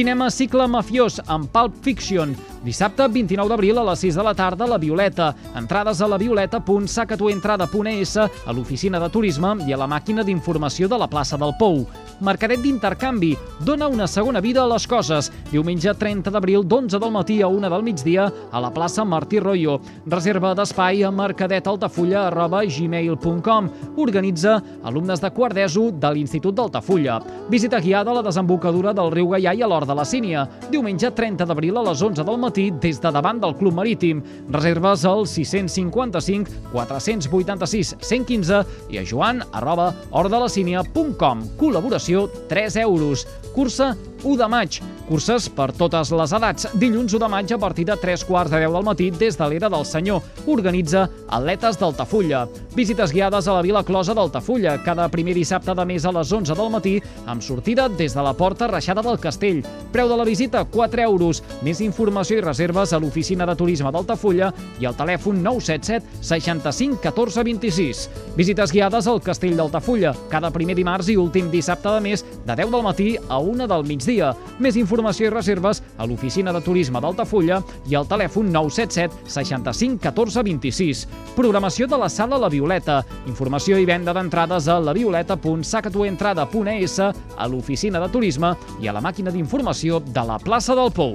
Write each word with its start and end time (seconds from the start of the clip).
Cinema 0.00 0.30
cicle 0.32 0.64
mafiós 0.64 1.18
amb 1.28 1.50
Pulp 1.52 1.74
Fiction. 1.84 2.30
Dissabte 2.64 3.04
29 3.04 3.52
d'abril 3.52 3.76
a 3.76 3.82
les 3.90 4.00
6 4.06 4.16
de 4.16 4.22
la 4.24 4.32
tarda 4.32 4.64
a 4.64 4.70
la 4.70 4.78
Violeta. 4.80 5.26
Entrades 5.60 6.00
a 6.00 6.08
la 6.08 6.16
violeta.sacatuentrada.es, 6.16 8.14
a 8.16 8.54
l'oficina 8.56 8.96
de 9.02 9.10
turisme 9.12 9.50
i 9.68 9.76
a 9.76 9.80
la 9.82 9.90
màquina 9.92 10.24
d'informació 10.24 10.88
de 10.88 10.96
la 10.96 11.10
plaça 11.12 11.36
del 11.36 11.52
Pou. 11.60 11.84
Mercadet 12.20 12.60
d'intercanvi. 12.60 13.30
Dona 13.64 13.86
una 13.88 14.06
segona 14.06 14.42
vida 14.44 14.60
a 14.60 14.68
les 14.68 14.84
coses. 14.86 15.30
Diumenge 15.48 15.94
30 15.96 16.28
d'abril 16.30 16.66
d'11 16.68 16.98
del 17.00 17.12
matí 17.14 17.38
a 17.40 17.48
1 17.48 17.70
del 17.72 17.84
migdia 17.86 18.26
a 18.52 18.60
la 18.60 18.68
plaça 18.70 19.06
Martí 19.08 19.40
Royo. 19.40 19.78
Reserva 20.04 20.52
d'espai 20.54 21.00
a 21.02 21.10
mercadetaltafulla 21.10 22.26
arroba 22.26 22.60
gmail.com. 22.66 23.70
Organitza 23.96 24.58
alumnes 24.84 25.22
de 25.22 25.30
quart 25.32 25.56
d'ESO 25.56 25.86
de 25.96 26.10
l'Institut 26.12 26.58
d'Altafulla. 26.58 27.22
Visita 27.48 27.80
guiada 27.80 28.12
a 28.12 28.18
la 28.18 28.24
desembocadura 28.26 28.92
del 28.92 29.10
riu 29.16 29.32
Gaià 29.32 29.56
i 29.56 29.64
a 29.64 29.70
l'Hort 29.72 29.88
de 29.88 29.96
la 29.96 30.04
Sínia. 30.04 30.44
Diumenge 30.68 31.12
30 31.16 31.48
d'abril 31.48 31.80
a 31.80 31.86
les 31.88 32.04
11 32.04 32.24
del 32.28 32.38
matí 32.44 32.68
des 32.70 33.00
de 33.00 33.14
davant 33.16 33.40
del 33.40 33.56
Club 33.56 33.80
Marítim. 33.80 34.20
Reserves 34.50 35.06
al 35.08 35.24
655 35.24 36.68
486 36.74 37.96
115 37.96 38.62
i 38.92 39.00
a 39.00 39.06
joan 39.08 39.40
arroba 39.56 39.94
hordelasínia.com. 40.12 41.48
Col·laboració 41.56 42.09
3 42.48 42.76
euros. 42.76 43.26
Cursa 43.54 43.96
1 44.22 44.36
de 44.36 44.48
maig. 44.48 44.80
Curses 45.08 45.48
per 45.50 45.72
totes 45.74 46.12
les 46.14 46.32
edats. 46.36 46.68
Dilluns 46.78 47.14
1 47.16 47.18
de 47.18 47.28
maig 47.30 47.52
a 47.52 47.58
partir 47.58 47.84
de 47.88 47.96
3 47.98 48.24
quarts 48.28 48.50
de 48.52 48.60
10 48.62 48.74
del 48.76 48.84
matí 48.86 49.10
des 49.10 49.36
de 49.36 49.48
l'Era 49.48 49.68
del 49.72 49.84
Senyor. 49.84 50.22
Organitza 50.46 51.08
Atletes 51.28 51.78
d'Altafulla. 51.80 52.44
Visites 52.76 53.10
guiades 53.10 53.48
a 53.48 53.56
la 53.56 53.62
Vila 53.66 53.82
Closa 53.82 54.14
d'Altafulla 54.14 54.76
cada 54.84 55.08
primer 55.10 55.34
dissabte 55.34 55.74
de 55.74 55.84
mes 55.84 56.04
a 56.04 56.12
les 56.14 56.30
11 56.32 56.54
del 56.54 56.70
matí 56.70 56.94
amb 57.26 57.42
sortida 57.42 57.88
des 57.88 58.14
de 58.14 58.22
la 58.22 58.34
porta 58.34 58.68
reixada 58.70 59.02
del 59.02 59.18
castell. 59.18 59.64
Preu 59.90 60.08
de 60.08 60.16
la 60.16 60.28
visita 60.28 60.64
4 60.64 61.02
euros. 61.02 61.42
Més 61.66 61.80
informació 61.80 62.38
i 62.38 62.44
reserves 62.44 62.92
a 62.92 63.00
l'oficina 63.00 63.46
de 63.46 63.56
turisme 63.56 63.90
d'Altafulla 63.90 64.52
i 64.78 64.86
al 64.86 64.94
telèfon 64.94 65.42
977 65.42 66.22
65 66.22 67.00
14 67.02 67.44
26. 67.50 68.04
Visites 68.36 68.72
guiades 68.72 69.10
al 69.10 69.20
castell 69.20 69.56
d'Altafulla 69.58 70.14
cada 70.30 70.52
primer 70.54 70.78
dimarts 70.78 71.10
i 71.10 71.18
últim 71.18 71.50
dissabte 71.50 71.90
de 71.96 72.06
mes 72.06 72.24
de 72.46 72.54
10 72.54 72.70
del 72.70 72.86
matí 72.86 73.10
a 73.28 73.38
1 73.42 73.66
del 73.66 73.86
migdia. 73.90 74.09
Més 74.58 74.76
informació 74.80 75.26
i 75.28 75.30
reserves 75.30 75.82
a 75.96 76.06
l'oficina 76.08 76.52
de 76.52 76.60
turisme 76.64 77.00
d'Altafulla 77.00 77.62
i 77.86 77.94
al 77.94 78.06
telèfon 78.10 78.50
977 78.50 79.30
65 79.30 80.00
14 80.02 80.42
26. 80.42 81.06
Programació 81.36 81.86
de 81.86 81.98
la 82.00 82.08
sala 82.10 82.38
La 82.40 82.48
Violeta. 82.50 83.04
Informació 83.30 83.78
i 83.78 83.86
venda 83.86 84.12
d'entrades 84.16 84.68
a 84.68 84.80
lavioleta.sacatuentrada.es, 84.82 87.00
a 87.00 87.46
l'oficina 87.46 88.00
de 88.00 88.08
turisme 88.10 88.56
i 88.82 88.88
a 88.88 88.92
la 88.92 89.00
màquina 89.00 89.30
d'informació 89.30 90.00
de 90.00 90.24
la 90.26 90.38
plaça 90.42 90.74
del 90.74 90.90
Pou. 90.90 91.14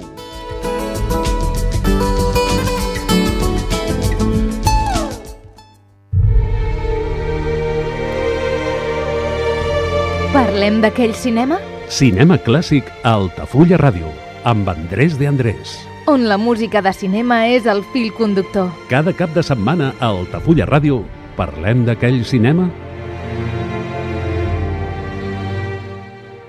Parlem 10.36 10.82
d'aquell 10.82 11.14
cinema 11.16 11.56
Cinema 11.86 12.34
clàssic 12.42 12.88
a 13.06 13.12
Altafulla 13.14 13.76
Ràdio, 13.78 14.08
amb 14.42 14.66
Andrés 14.68 15.14
de 15.18 15.28
Andrés. 15.28 15.78
on 16.06 16.24
la 16.26 16.36
música 16.36 16.82
de 16.82 16.92
cinema 16.92 17.46
és 17.46 17.66
el 17.66 17.84
fil 17.92 18.12
conductor. 18.12 18.70
Cada 18.90 19.12
cap 19.12 19.30
de 19.34 19.42
setmana 19.42 19.92
a 20.00 20.08
Altafulla 20.08 20.66
Ràdio 20.66 21.04
parlem 21.36 21.84
d'aquell 21.86 22.24
cinema 22.24 22.66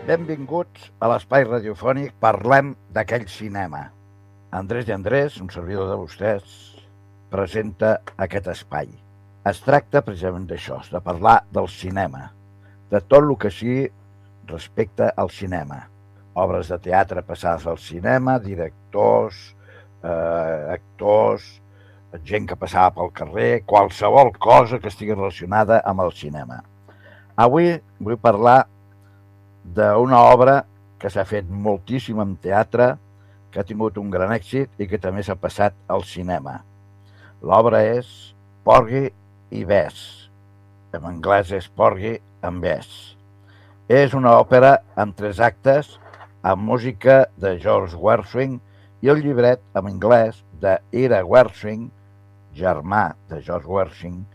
Benvinguts 0.07 0.89
a 0.99 1.09
l'espai 1.11 1.43
radiofònic 1.43 2.13
Parlem 2.19 2.73
d'aquell 2.89 3.27
cinema. 3.27 3.91
Andrés 4.51 4.87
i 4.87 4.95
Andrés, 4.95 5.37
un 5.37 5.49
servidor 5.53 5.89
de 5.91 5.97
vostès, 6.01 6.43
presenta 7.29 7.99
aquest 8.17 8.47
espai. 8.47 8.89
Es 9.45 9.61
tracta 9.61 10.01
precisament 10.01 10.47
d'això, 10.47 10.81
de 10.89 11.01
parlar 11.03 11.43
del 11.51 11.67
cinema, 11.67 12.31
de 12.89 13.01
tot 13.01 13.21
el 13.21 13.35
que 13.37 13.51
sí 13.51 13.91
respecte 14.47 15.11
al 15.15 15.29
cinema. 15.29 15.83
Obres 16.37 16.69
de 16.71 16.77
teatre 16.79 17.23
passades 17.25 17.65
al 17.67 17.79
cinema, 17.81 18.37
directors, 18.39 19.55
eh, 20.03 20.77
actors, 20.77 21.47
gent 22.23 22.47
que 22.47 22.55
passava 22.55 22.93
pel 22.95 23.11
carrer, 23.13 23.63
qualsevol 23.65 24.31
cosa 24.39 24.79
que 24.79 24.89
estigui 24.91 25.15
relacionada 25.15 25.81
amb 25.85 26.05
el 26.05 26.13
cinema. 26.15 26.61
Avui 27.37 27.75
vull 27.99 28.17
parlar 28.17 28.63
d'una 29.77 30.21
obra 30.31 30.61
que 30.97 31.11
s'ha 31.13 31.25
fet 31.27 31.49
moltíssim 31.49 32.21
en 32.23 32.35
teatre, 32.41 32.95
que 33.51 33.61
ha 33.61 33.67
tingut 33.67 33.97
un 33.97 34.09
gran 34.11 34.31
èxit 34.33 34.81
i 34.81 34.87
que 34.89 34.99
també 35.01 35.23
s'ha 35.23 35.37
passat 35.39 35.75
al 35.87 36.03
cinema. 36.07 36.61
L'obra 37.41 37.83
és 37.85 38.33
Porgy 38.65 39.07
i 39.51 39.63
Bess. 39.65 40.29
En 40.93 41.05
anglès 41.05 41.51
és 41.53 41.69
Porgy 41.69 42.17
and 42.41 42.63
Bess. 42.63 43.16
És 43.87 44.11
una 44.11 44.33
òpera 44.35 44.81
amb 44.99 45.15
tres 45.15 45.37
actes, 45.39 45.93
amb 46.43 46.59
música 46.67 47.21
de 47.39 47.53
George 47.63 47.95
Gershwin 47.95 48.57
i 48.99 49.07
el 49.13 49.21
llibret 49.23 49.61
en 49.79 49.85
anglès 49.87 50.41
de 50.59 50.73
Ira 50.91 51.21
Gershwin, 51.23 51.85
germà 52.51 53.13
de 53.31 53.39
George 53.45 53.71
Gershwin, 53.71 54.25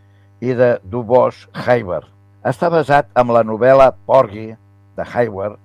i 0.41 0.55
de 0.57 0.79
Dubos 0.89 1.43
Hayward. 1.53 2.09
Està 2.41 2.71
basat 2.73 3.11
en 3.13 3.29
la 3.29 3.43
novel·la 3.45 3.91
Porgy 4.09 4.47
de 4.97 5.05
Hayward 5.13 5.61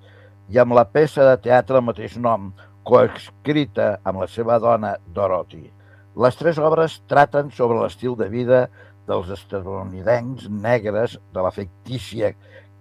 i 0.53 0.61
amb 0.61 0.77
la 0.77 0.85
peça 0.85 1.25
de 1.25 1.41
teatre 1.49 1.79
del 1.79 1.89
mateix 1.89 2.21
nom, 2.21 2.53
coescrita 2.85 3.95
amb 4.05 4.21
la 4.21 4.29
seva 4.29 4.61
dona 4.61 4.99
Dorothy. 5.17 5.65
Les 6.13 6.37
tres 6.37 6.61
obres 6.61 7.01
traten 7.09 7.49
sobre 7.57 7.81
l'estil 7.81 8.21
de 8.21 8.29
vida 8.29 8.67
dels 9.09 9.33
estadounidencs 9.33 10.53
negres 10.53 11.17
de 11.33 11.41
la 11.41 11.57
fictícia 11.57 12.35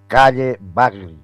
Calle 0.08 0.58
Bagley, 0.62 1.20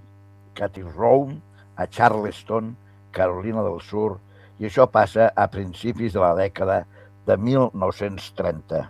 Cathy 0.53 0.81
Rome, 0.81 1.39
a 1.75 1.88
Charleston, 1.88 2.75
Carolina 3.11 3.63
del 3.63 3.79
Sur, 3.79 4.17
i 4.59 4.67
això 4.67 4.89
passa 4.91 5.29
a 5.35 5.45
principis 5.47 6.11
de 6.13 6.19
la 6.19 6.33
dècada 6.35 6.81
de 7.25 7.38
1930. 7.39 8.81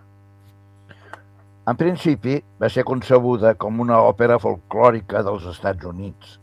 En 1.70 1.78
principi, 1.80 2.40
va 2.60 2.72
ser 2.74 2.84
concebuda 2.90 3.54
com 3.56 3.84
una 3.86 4.02
òpera 4.04 4.40
folclòrica 4.42 5.22
dels 5.24 5.46
Estats 5.52 5.86
Units. 5.86 6.40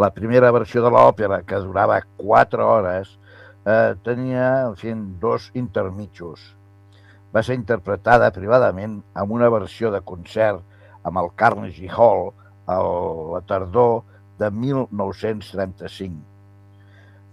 La 0.00 0.08
primera 0.16 0.48
versió 0.56 0.80
de 0.82 0.90
l'òpera, 0.90 1.42
que 1.44 1.60
durava 1.62 2.00
4 2.16 2.64
hores, 2.64 3.12
eh, 3.66 3.92
tenia 4.08 4.48
en 4.70 4.74
fi, 4.80 4.96
dos 5.20 5.50
intermitjos. 5.54 6.40
Va 7.34 7.44
ser 7.44 7.60
interpretada 7.60 8.32
privadament 8.32 9.02
amb 9.14 9.36
una 9.36 9.52
versió 9.52 9.92
de 9.92 10.00
concert 10.00 10.64
amb 11.04 11.20
el 11.20 11.30
Carnegie 11.36 11.92
Hall 11.92 12.32
a 12.66 12.76
la 13.32 13.40
tardor 13.46 14.02
de 14.38 14.50
1935. 14.50 16.20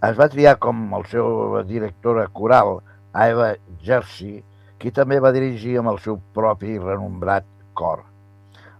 Es 0.08 0.18
va 0.18 0.30
triar 0.32 0.56
com 0.60 0.82
el 0.96 1.06
seu 1.10 1.60
directora 1.68 2.26
coral, 2.40 2.78
Eva 3.14 3.54
Jersey, 3.84 4.42
qui 4.78 4.90
també 4.92 5.20
va 5.22 5.32
dirigir 5.32 5.78
amb 5.80 5.94
el 5.94 6.00
seu 6.04 6.18
propi 6.36 6.78
renombrat 6.78 7.46
cor. 7.78 8.02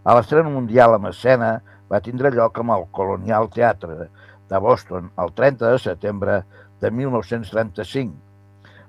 A 0.04 0.16
l'estrena 0.16 0.50
mundial 0.52 0.96
amb 0.96 1.08
escena 1.08 1.54
va 1.90 2.02
tindre 2.04 2.32
lloc 2.34 2.58
amb 2.60 2.74
el 2.74 2.84
Colonial 2.98 3.48
Theatre 3.54 4.10
de 4.50 4.60
Boston 4.60 5.08
el 5.22 5.32
30 5.38 5.70
de 5.72 5.78
setembre 5.80 6.42
de 6.82 6.90
1935. 6.90 8.12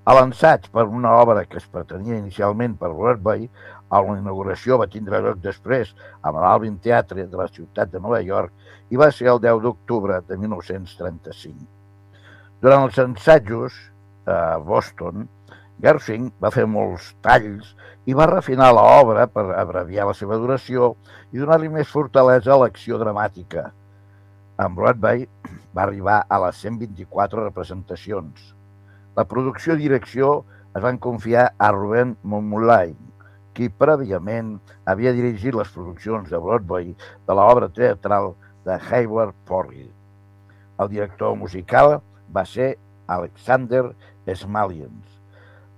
A 0.06 0.14
l'ensaig 0.18 0.68
per 0.74 0.84
una 0.86 1.16
obra 1.22 1.46
que 1.50 1.58
es 1.62 1.70
pretenia 1.72 2.20
inicialment 2.20 2.76
per 2.82 2.92
Broadway, 2.94 3.48
a 3.96 4.02
la 4.06 4.18
inauguració 4.20 4.80
va 4.82 4.90
tindre 4.92 5.22
lloc 5.24 5.40
després 5.44 5.94
amb 6.22 6.40
l'Alvin 6.44 6.78
Theatre 6.84 7.28
de 7.32 7.40
la 7.40 7.48
ciutat 7.48 7.92
de 7.94 8.02
Nova 8.04 8.22
York 8.26 8.52
i 8.92 9.00
va 9.02 9.12
ser 9.12 9.32
el 9.32 9.42
10 9.44 9.62
d'octubre 9.64 10.20
de 10.28 10.38
1935. 10.42 11.66
Durant 12.62 12.88
els 12.88 13.00
ensajos 13.02 13.78
a 14.26 14.58
Boston, 14.58 15.28
Gershwin 15.82 16.30
va 16.42 16.52
fer 16.56 16.66
molts 16.72 17.12
talls 17.26 17.74
i 18.08 18.16
va 18.18 18.30
refinar 18.32 18.72
l'obra 18.74 19.26
per 19.28 19.46
abreviar 19.60 20.08
la 20.10 20.16
seva 20.18 20.38
duració 20.42 20.94
i 21.34 21.42
donar-li 21.42 21.72
més 21.74 21.92
fortalesa 21.92 22.54
a 22.54 22.62
l'acció 22.64 23.02
dramàtica. 23.02 23.72
amb 24.64 24.78
Broadway 24.80 25.26
va 25.76 25.84
arribar 25.84 26.22
a 26.30 26.38
les 26.46 26.62
124 26.64 27.42
representacions. 27.44 28.54
La 29.18 29.26
producció 29.28 29.76
i 29.76 29.82
direcció 29.82 30.46
es 30.76 30.84
van 30.84 30.98
confiar 30.98 31.50
a 31.58 31.72
Ruben 31.76 32.16
Momulai, 32.24 32.96
qui 33.56 33.70
prèviament 33.72 34.56
havia 34.92 35.14
dirigit 35.16 35.56
les 35.56 35.72
produccions 35.72 36.30
de 36.30 36.40
Broadway 36.44 36.92
de 37.28 37.38
l'obra 37.38 37.70
teatral 37.72 38.34
de 38.68 38.78
Hayward 38.78 39.36
Porgy. 39.48 39.88
El 40.82 40.92
director 40.92 41.36
musical 41.40 42.00
va 42.36 42.44
ser 42.46 42.76
Alexander 43.08 43.86
Smalians. 44.28 45.06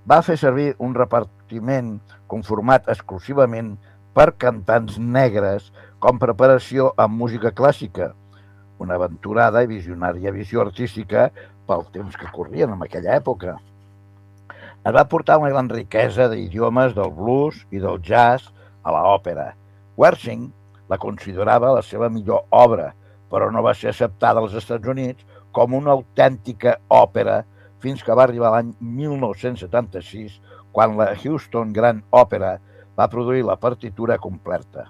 Va 0.07 0.21
fer 0.24 0.38
servir 0.39 0.71
un 0.79 0.95
repartiment 0.95 1.97
conformat 2.31 2.88
exclusivament 2.91 3.75
per 4.18 4.31
cantants 4.41 4.97
negres 4.97 5.69
com 6.01 6.21
preparació 6.21 6.94
amb 6.97 7.19
música 7.19 7.51
clàssica, 7.53 8.13
una 8.81 8.95
aventurada 8.97 9.62
i 9.63 9.69
visionària 9.69 10.33
visió 10.33 10.63
artística 10.63 11.30
pel 11.68 11.85
temps 11.94 12.18
que 12.18 12.31
corrien 12.33 12.73
en 12.73 12.81
aquella 12.85 13.18
època. 13.18 13.57
Es 14.88 14.94
va 14.95 15.04
portar 15.12 15.36
una 15.42 15.50
gran 15.51 15.68
riquesa 15.68 16.30
d'idiomes 16.31 16.94
del 16.95 17.10
blues 17.12 17.57
i 17.75 17.80
del 17.84 17.98
jazz 18.00 18.45
a 18.88 18.94
l'òpera. 18.95 19.50
Wersing 20.00 20.45
la 20.88 21.00
considerava 21.01 21.74
la 21.75 21.81
seva 21.84 22.07
millor 22.07 22.45
obra, 22.56 22.94
però 23.28 23.50
no 23.51 23.63
va 23.66 23.74
ser 23.75 23.89
acceptada 23.92 24.39
als 24.39 24.56
Estats 24.56 24.88
Units 24.88 25.25
com 25.51 25.75
una 25.75 25.92
autèntica 25.92 26.78
òpera 26.88 27.42
fins 27.84 28.00
que 28.00 28.16
va 28.16 28.24
arribar 28.30 28.54
l'any 28.54 28.69
1976, 28.80 30.38
quan 30.72 30.95
la 30.95 31.10
Houston 31.18 31.75
Grand 31.75 32.07
Opera 32.16 32.54
va 32.95 33.10
produir 33.12 33.44
la 33.44 33.57
partitura 33.60 34.16
completa. 34.24 34.88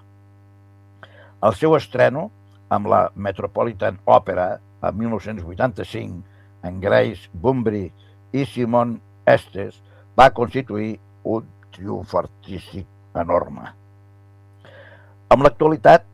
El 1.42 1.58
seu 1.58 1.74
estreno 1.74 2.28
amb 2.70 2.86
la 2.94 3.02
Metropolitan 3.16 3.98
Opera 4.06 4.60
en 4.78 5.02
1985, 5.02 6.22
en 6.62 6.80
Grace 6.86 7.26
Bumbry 7.32 7.88
i 8.30 8.46
Simon 8.46 9.00
Estes, 9.26 9.82
va 10.18 10.32
constituir 10.34 10.96
un 11.22 11.44
triomf 11.74 12.14
artístic 12.18 12.86
enorme. 13.14 13.68
Amb 15.30 15.44
l'actualitat 15.46 16.06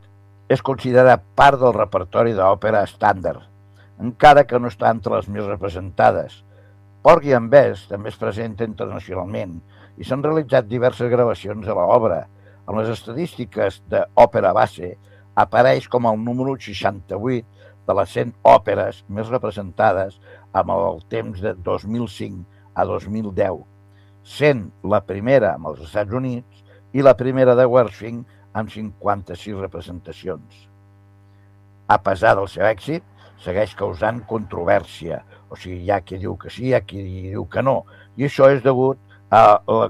és 0.51 0.61
considerada 0.61 1.17
part 1.39 1.57
del 1.61 1.73
repertori 1.73 2.35
d'òpera 2.37 2.83
estàndard, 2.85 3.41
encara 3.97 4.43
que 4.45 4.59
no 4.61 4.69
està 4.69 4.91
entre 4.93 5.15
les 5.15 5.29
més 5.31 5.47
representades. 5.49 6.43
Porgy 7.01 7.33
and 7.37 7.49
Bess 7.49 7.87
també 7.89 8.11
es 8.11 8.21
presenta 8.21 8.67
internacionalment 8.67 9.57
i 9.97 10.05
s'han 10.05 10.23
realitzat 10.25 10.69
diverses 10.69 11.09
gravacions 11.09 11.65
de 11.65 11.73
l'obra. 11.73 12.25
En 12.69 12.77
les 12.77 12.89
estadístiques 12.93 13.81
d'òpera 13.89 14.53
base 14.53 14.95
apareix 15.33 15.89
com 15.89 16.05
el 16.09 16.21
número 16.21 16.57
68 16.61 17.45
de 17.85 17.95
les 17.99 18.17
100 18.17 18.33
òperes 18.55 19.03
més 19.09 19.29
representades 19.33 20.19
amb 20.53 20.73
el 20.77 21.01
temps 21.09 21.41
de 21.41 21.53
2005 21.65 22.45
a 22.75 22.85
2010, 22.89 23.63
sent 24.25 24.65
la 24.83 25.01
primera 25.05 25.53
amb 25.55 25.69
els 25.71 25.83
Estats 25.85 26.13
Units 26.17 26.63
i 26.97 27.03
la 27.05 27.13
primera 27.17 27.53
de 27.55 27.65
Wersing 27.69 28.23
amb 28.57 28.71
56 28.73 29.59
representacions. 29.59 30.65
A 31.87 31.99
pesar 32.01 32.33
del 32.39 32.47
seu 32.49 32.65
èxit, 32.65 33.03
segueix 33.43 33.75
causant 33.77 34.23
controvèrsia. 34.29 35.21
O 35.51 35.57
sigui, 35.59 35.83
hi 35.85 35.91
ha 35.93 36.01
qui 36.01 36.17
diu 36.21 36.33
que 36.41 36.49
sí, 36.49 36.69
hi 36.69 36.73
ha 36.73 36.81
qui 36.81 37.03
diu 37.05 37.45
que 37.51 37.61
no. 37.61 37.83
I 38.17 38.25
això 38.25 38.49
és 38.53 38.63
degut 38.65 38.97
a 39.29 39.59
la 39.67 39.89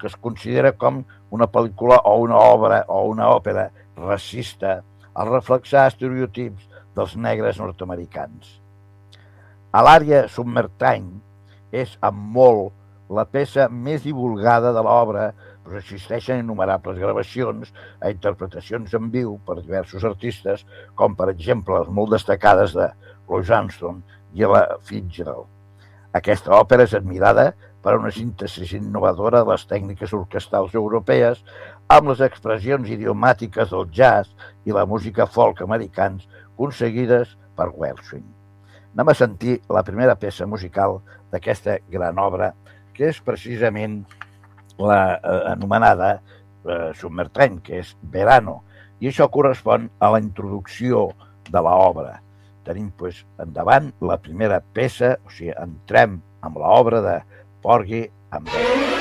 que 0.00 0.08
es 0.10 0.16
considera 0.22 0.72
com 0.72 1.04
una 1.30 1.46
pel·lícula 1.46 2.00
o 2.08 2.16
una 2.24 2.38
obra 2.40 2.82
o 2.88 3.02
una 3.12 3.28
òpera 3.34 3.68
racista 3.96 4.80
al 5.14 5.30
reflexar 5.30 5.86
estereotips 5.90 6.66
dels 6.96 7.14
negres 7.20 7.60
nord-americans. 7.60 8.56
A 9.76 9.82
l'àrea 9.84 10.24
Summertime 10.32 11.20
és 11.72 11.96
amb 12.00 12.20
molt 12.36 12.72
la 13.08 13.24
peça 13.24 13.68
més 13.70 14.02
divulgada 14.04 14.72
de 14.74 14.82
l'obra, 14.82 15.30
però 15.64 15.78
existeixen 15.80 16.42
innumerables 16.42 16.98
gravacions 17.02 17.72
a 18.00 18.10
interpretacions 18.10 18.94
en 18.94 19.10
viu 19.10 19.36
per 19.46 19.60
diversos 19.60 20.04
artistes, 20.06 20.64
com 20.94 21.14
per 21.18 21.30
exemple 21.32 21.78
les 21.78 21.90
molt 21.90 22.14
destacades 22.14 22.74
de 22.76 22.90
Louis 23.28 23.50
Armstrong 23.50 24.02
i 24.34 24.46
la 24.46 24.64
Fitzgerald. 24.86 25.46
Aquesta 26.16 26.54
òpera 26.56 26.86
és 26.86 26.94
admirada 26.96 27.50
per 27.82 27.96
una 27.98 28.10
síntesi 28.10 28.66
innovadora 28.78 29.42
de 29.44 29.52
les 29.52 29.66
tècniques 29.70 30.14
orquestrals 30.16 30.74
europees 30.74 31.42
amb 31.92 32.10
les 32.10 32.22
expressions 32.24 32.88
idiomàtiques 32.90 33.70
del 33.70 33.86
jazz 33.94 34.32
i 34.66 34.74
la 34.74 34.86
música 34.86 35.26
folk 35.26 35.62
americans 35.62 36.26
aconseguides 36.56 37.36
per 37.56 37.68
Wersing. 37.76 38.24
Anem 38.96 39.12
a 39.12 39.14
sentir 39.14 39.58
la 39.68 39.84
primera 39.84 40.16
peça 40.16 40.46
musical 40.48 41.02
d'aquesta 41.30 41.76
gran 41.92 42.18
obra, 42.18 42.54
que 42.96 43.10
és 43.12 43.20
precisament 43.24 44.00
la 44.80 45.00
eh, 45.16 45.42
anomenada 45.52 46.16
eh, 46.66 46.92
que 47.62 47.80
és 47.80 47.94
Verano, 48.02 48.62
i 49.00 49.08
això 49.08 49.28
correspon 49.28 49.90
a 50.00 50.10
la 50.14 50.20
introducció 50.20 51.10
de 51.50 51.62
l'obra. 51.62 52.20
Tenim, 52.66 52.90
doncs, 52.98 53.22
endavant 53.38 53.92
la 54.00 54.18
primera 54.18 54.60
peça, 54.60 55.16
o 55.24 55.30
sigui, 55.30 55.54
entrem 55.54 56.20
amb 56.42 56.58
l'obra 56.58 57.02
de 57.04 57.16
Porgy 57.62 58.06
and 58.32 58.50
Bess. 58.50 58.95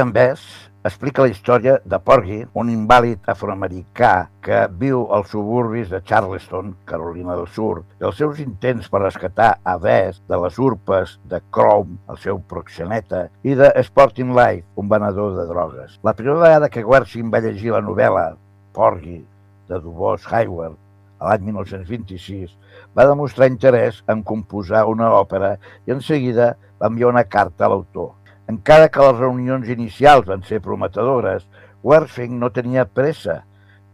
En 0.00 0.12
Bess 0.16 0.40
explica 0.88 1.26
la 1.26 1.28
història 1.28 1.74
de 1.92 1.98
Porgy, 2.00 2.38
un 2.56 2.70
invàlid 2.72 3.26
afroamericà 3.28 4.12
que 4.46 4.60
viu 4.80 5.02
als 5.12 5.34
suburbis 5.34 5.90
de 5.90 5.98
Charleston, 6.08 6.70
Carolina 6.88 7.34
del 7.36 7.50
Sud, 7.52 7.82
i 8.00 8.06
els 8.08 8.16
seus 8.16 8.38
intents 8.40 8.88
per 8.88 9.02
rescatar 9.02 9.50
a 9.60 9.74
Bess 9.82 10.22
de 10.30 10.38
les 10.40 10.56
urpes 10.56 11.18
de 11.28 11.42
Chrome, 11.52 11.98
el 12.08 12.20
seu 12.22 12.40
proxeneta, 12.52 13.26
i 13.44 13.58
de 13.60 13.68
Sporting 13.84 14.32
Life, 14.38 14.64
un 14.80 14.88
venedor 14.88 15.34
de 15.36 15.44
drogues. 15.50 15.98
La 16.06 16.14
primera 16.16 16.40
vegada 16.46 16.70
que 16.72 16.86
Guercin 16.86 17.28
va 17.34 17.42
llegir 17.44 17.74
la 17.74 17.82
novel·la 17.84 18.30
Porgy, 18.72 19.18
de 19.68 19.82
Dubos 19.84 20.24
Hayward, 20.32 20.80
a 21.20 21.28
l'any 21.28 21.44
1926, 21.50 22.56
va 22.96 23.04
demostrar 23.10 23.50
interès 23.52 24.00
en 24.08 24.24
composar 24.24 24.86
una 24.88 25.12
òpera 25.20 25.58
i 25.84 25.92
en 25.92 26.00
seguida 26.00 26.54
va 26.80 26.88
enviar 26.88 27.12
una 27.12 27.26
carta 27.28 27.66
a 27.66 27.74
l'autor. 27.74 28.14
Encara 28.50 28.88
que 28.90 29.04
les 29.04 29.18
reunions 29.18 29.68
inicials 29.70 30.26
van 30.26 30.40
ser 30.48 30.58
prometedores, 30.64 31.44
Werfing 31.86 32.38
no 32.40 32.48
tenia 32.50 32.86
pressa 32.98 33.36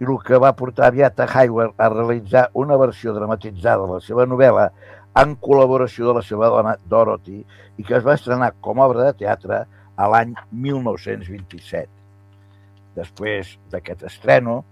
i 0.00 0.06
el 0.06 0.16
que 0.24 0.38
va 0.40 0.54
portar 0.56 0.86
aviat 0.88 1.20
a 1.20 1.26
Hayward 1.28 1.74
a 1.76 1.88
realitzar 1.92 2.46
una 2.62 2.78
versió 2.80 3.12
dramatitzada 3.16 3.84
de 3.84 3.98
la 3.98 4.04
seva 4.06 4.24
novel·la 4.28 4.66
en 5.22 5.34
col·laboració 5.44 6.08
de 6.08 6.16
la 6.18 6.24
seva 6.24 6.48
dona 6.52 6.74
Dorothy 6.88 7.42
i 7.42 7.84
que 7.84 7.98
es 7.98 8.06
va 8.06 8.16
estrenar 8.16 8.54
com 8.64 8.80
a 8.80 8.88
obra 8.88 9.06
de 9.08 9.18
teatre 9.20 9.62
a 9.96 10.08
l'any 10.12 10.34
1927. 10.66 11.88
Després 12.96 13.56
d'aquest 13.72 14.04
estreno, 14.08 14.62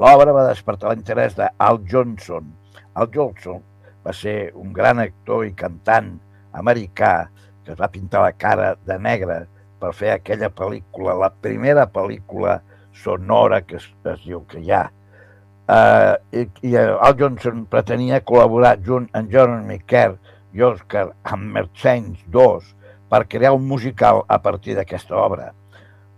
l'obra 0.00 0.32
va 0.36 0.48
despertar 0.48 0.92
l'interès 0.92 1.36
de 1.36 1.48
Al 1.68 1.82
Johnson. 1.88 2.48
Al 2.94 3.12
Johnson 3.12 3.60
va 4.04 4.16
ser 4.16 4.52
un 4.56 4.72
gran 4.76 5.00
actor 5.04 5.44
i 5.44 5.56
cantant 5.56 6.14
americà 6.56 7.28
que 7.66 7.74
es 7.74 7.80
va 7.80 7.90
pintar 7.90 8.22
la 8.22 8.32
cara 8.38 8.74
de 8.86 8.96
negre 9.02 9.40
per 9.82 9.90
fer 9.92 10.12
aquella 10.14 10.48
pel·lícula, 10.54 11.16
la 11.18 11.32
primera 11.42 11.88
pel·lícula 11.90 12.60
sonora 13.02 13.60
que 13.66 13.80
es, 13.80 13.88
es 14.12 14.22
diu 14.24 14.44
que 14.48 14.62
hi 14.62 14.72
ha. 14.72 14.86
Uh, 15.66 16.14
i, 16.30 16.46
I 16.70 16.76
Al 16.78 17.16
Johnson 17.18 17.64
pretenia 17.66 18.22
col·laborar 18.22 18.76
junt 18.86 19.08
amb 19.18 19.32
Jeremy 19.34 19.80
Kerr 19.90 20.14
i 20.54 20.62
Oscar 20.62 21.08
Hammerstein 21.26 22.12
II 22.30 22.62
per 23.10 23.26
crear 23.26 23.52
un 23.56 23.66
musical 23.66 24.22
a 24.30 24.38
partir 24.42 24.78
d'aquesta 24.78 25.18
obra. 25.18 25.50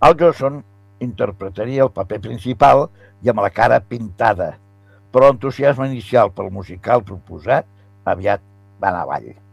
Al 0.05 0.15
Johnson 0.21 0.61
interpretaria 1.01 1.89
el 1.89 1.95
paper 1.97 2.21
principal 2.29 2.87
i 3.25 3.33
amb 3.33 3.41
la 3.43 3.51
cara 3.51 3.81
pintada, 3.81 4.53
però 5.11 5.33
l'entusiasme 5.33 5.89
inicial 5.89 6.31
pel 6.37 6.53
musical 6.53 7.03
proposat 7.09 7.67
aviat 8.05 8.45
va 8.79 8.93
anar 8.93 9.07
avall. 9.09 9.48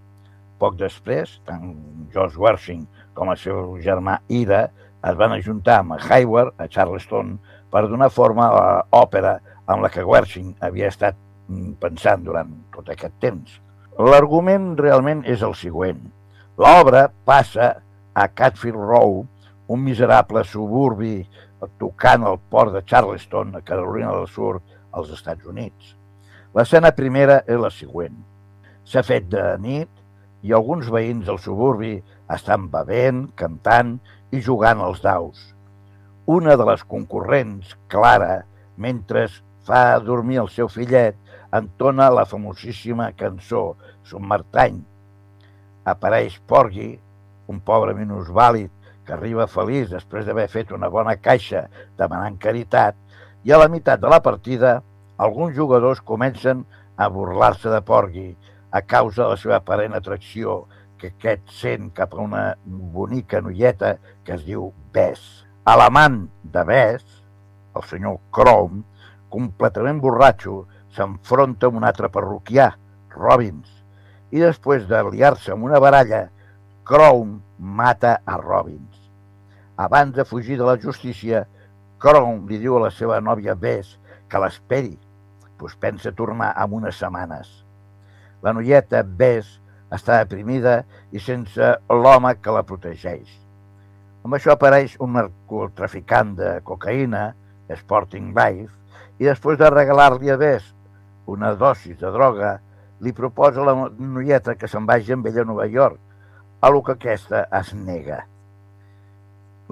Poc 0.62 0.78
després, 0.80 1.40
tant 1.48 1.74
George 2.14 2.40
Wersing 2.40 2.86
com 3.16 3.32
el 3.32 3.40
seu 3.40 3.76
germà 3.84 4.20
Ida 4.32 4.68
es 5.06 5.18
van 5.20 5.36
ajuntar 5.36 5.82
amb 5.82 5.98
Hayward 6.00 6.56
a 6.62 6.68
Charleston 6.72 7.36
per 7.72 7.86
donar 7.90 8.10
forma 8.14 8.48
a 8.48 8.62
l'òpera 8.94 9.38
amb 9.68 9.84
la 9.84 9.92
que 9.92 10.06
Wersing 10.06 10.54
havia 10.66 10.90
estat 10.92 11.18
mm, 11.48 11.76
pensant 11.82 12.24
durant 12.26 12.52
tot 12.74 12.90
aquest 12.94 13.18
temps. 13.22 13.60
L'argument 14.00 14.74
realment 14.80 15.24
és 15.28 15.44
el 15.46 15.56
següent. 15.60 16.00
L'obra 16.60 17.08
passa 17.28 17.74
a 18.16 18.28
Catfield 18.32 18.80
Row, 18.80 19.22
un 19.68 19.84
miserable 19.84 20.44
suburbi 20.48 21.18
tocant 21.80 22.24
al 22.24 22.40
port 22.52 22.74
de 22.76 22.84
Charleston, 22.86 23.56
a 23.56 23.64
Carolina 23.66 24.14
del 24.14 24.28
Sud, 24.32 24.62
als 24.96 25.12
Estats 25.12 25.46
Units. 25.50 25.96
L'escena 26.56 26.94
primera 26.96 27.42
és 27.44 27.60
la 27.60 27.72
següent. 27.74 28.16
S'ha 28.88 29.04
fet 29.04 29.28
de 29.32 29.44
nit 29.60 29.90
i 30.46 30.54
alguns 30.54 30.92
veïns 30.94 31.26
del 31.26 31.40
suburbi 31.42 31.96
estan 32.36 32.68
bevent, 32.74 33.26
cantant 33.40 33.96
i 34.30 34.42
jugant 34.46 34.82
als 34.86 35.02
daus. 35.02 35.40
Una 36.30 36.54
de 36.58 36.68
les 36.70 36.84
concurrents, 36.86 37.74
Clara, 37.90 38.44
mentre 38.78 39.26
fa 39.66 39.98
dormir 40.06 40.44
el 40.44 40.52
seu 40.54 40.70
fillet, 40.70 41.18
entona 41.56 42.12
la 42.14 42.28
famosíssima 42.30 43.12
cançó 43.18 43.74
Submartany. 44.06 44.78
Apareix 45.86 46.38
Porgy, 46.50 46.92
un 47.50 47.62
pobre 47.66 47.94
minusvàlid 47.98 48.70
que 49.06 49.14
arriba 49.14 49.50
feliç 49.50 49.90
després 49.94 50.26
d'haver 50.26 50.48
fet 50.50 50.74
una 50.74 50.90
bona 50.94 51.16
caixa 51.18 51.68
demanant 51.98 52.38
caritat, 52.42 52.98
i 53.46 53.54
a 53.54 53.62
la 53.62 53.70
meitat 53.70 54.02
de 54.02 54.10
la 54.10 54.22
partida 54.26 54.80
alguns 55.18 55.54
jugadors 55.58 56.02
comencen 56.02 56.66
a 56.98 57.10
burlar-se 57.10 57.70
de 57.70 57.82
Porgy 57.86 58.32
a 58.76 58.82
causa 58.84 59.24
de 59.24 59.30
la 59.32 59.40
seva 59.40 59.56
aparent 59.62 59.96
atracció 59.96 60.66
que 61.00 61.14
aquest 61.14 61.52
sent 61.56 61.92
cap 61.96 62.16
a 62.16 62.20
una 62.24 62.44
bonica 62.66 63.40
noieta 63.40 63.96
que 64.28 64.36
es 64.36 64.44
diu 64.44 64.68
Bess. 64.92 65.46
A 65.64 65.78
l'amant 65.80 66.26
de 66.44 66.64
Bess, 66.68 67.06
el 67.76 67.88
senyor 67.88 68.20
Chrome, 68.36 68.84
completament 69.32 70.02
borratxo, 70.04 70.66
s'enfronta 70.96 71.70
amb 71.72 71.80
un 71.80 71.88
altre 71.88 72.12
parroquià, 72.12 72.70
Robbins, 73.16 73.72
i 74.36 74.44
després 74.44 74.88
de 74.92 75.02
liar-se 75.08 75.56
amb 75.56 75.68
una 75.72 75.80
baralla, 75.80 76.26
Chrome 76.84 77.40
mata 77.58 78.18
a 78.28 78.38
Robbins. 78.44 79.08
Abans 79.80 80.16
de 80.16 80.28
fugir 80.28 80.60
de 80.60 80.68
la 80.68 80.76
justícia, 80.80 81.46
Chrome 82.04 82.44
li 82.52 82.60
diu 82.60 82.76
a 82.76 82.88
la 82.90 82.92
seva 82.92 83.24
nòvia 83.24 83.56
Bess 83.56 83.96
que 84.28 84.44
l'esperi, 84.44 84.98
doncs 85.60 85.80
pensa 85.80 86.12
tornar 86.12 86.52
en 86.60 86.76
unes 86.82 87.00
setmanes. 87.00 87.65
La 88.46 88.54
noieta 88.54 89.02
Bess 89.02 89.56
està 89.96 90.20
deprimida 90.22 90.84
i 91.10 91.22
sense 91.24 91.72
l'home 91.90 92.36
que 92.38 92.54
la 92.54 92.62
protegeix. 92.68 93.26
Amb 94.26 94.38
això 94.38 94.54
apareix 94.54 94.94
un 95.02 95.16
narcotraficant 95.18 96.36
de 96.38 96.52
cocaïna, 96.68 97.32
Sporting 97.80 98.30
Life, 98.38 98.74
i 99.18 99.26
després 99.26 99.58
de 99.58 99.70
regalar-li 99.74 100.30
a 100.30 100.38
Bess 100.38 100.76
una 101.26 101.56
dosis 101.58 101.98
de 101.98 102.12
droga, 102.14 102.60
li 103.02 103.14
proposa 103.18 103.64
a 103.64 103.66
la 103.66 103.90
noieta 103.98 104.56
que 104.60 104.70
se'n 104.70 104.86
vagi 104.86 105.16
amb 105.16 105.26
ella 105.30 105.42
a 105.42 105.50
Nova 105.50 105.66
York, 105.66 105.98
a 106.62 106.70
lo 106.70 106.84
que 106.86 106.96
aquesta 106.96 107.48
es 107.60 107.74
nega. 107.74 108.22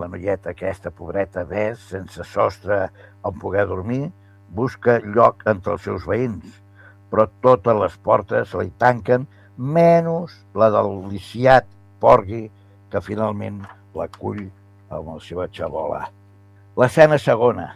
La 0.01 0.10
noieta 0.10 0.51
aquesta, 0.53 0.89
pobreta, 0.89 1.46
Bess, 1.46 1.92
sense 1.94 2.25
sostre 2.25 2.88
on 3.22 3.38
poder 3.38 3.68
dormir, 3.70 4.08
busca 4.50 4.98
lloc 5.06 5.46
entre 5.50 5.77
els 5.77 5.86
seus 5.86 6.10
veïns, 6.10 6.62
però 7.13 7.27
totes 7.46 7.77
les 7.77 7.96
portes 8.01 8.55
li 8.58 8.72
tanquen, 8.82 9.27
menys 9.53 10.34
la 10.58 10.72
del 10.74 10.96
liciat 11.12 11.67
Porgui, 12.01 12.48
que 12.89 13.01
finalment 13.05 13.60
l'acull 13.93 14.41
amb 14.89 15.12
la 15.12 15.20
seva 15.22 15.46
xabola. 15.53 16.08
L'escena 16.82 17.22
segona. 17.22 17.67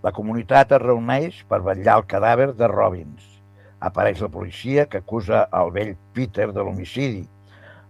La 0.00 0.14
comunitat 0.16 0.72
es 0.72 0.80
reuneix 0.80 1.42
per 1.50 1.60
vetllar 1.68 1.98
el 2.00 2.08
cadàver 2.08 2.48
de 2.56 2.72
Robbins. 2.72 3.28
Apareix 3.84 4.24
la 4.24 4.32
policia 4.32 4.86
que 4.88 5.02
acusa 5.04 5.44
el 5.60 5.72
vell 5.76 5.94
Peter 6.16 6.48
de 6.54 6.64
l'homicidi. 6.64 7.26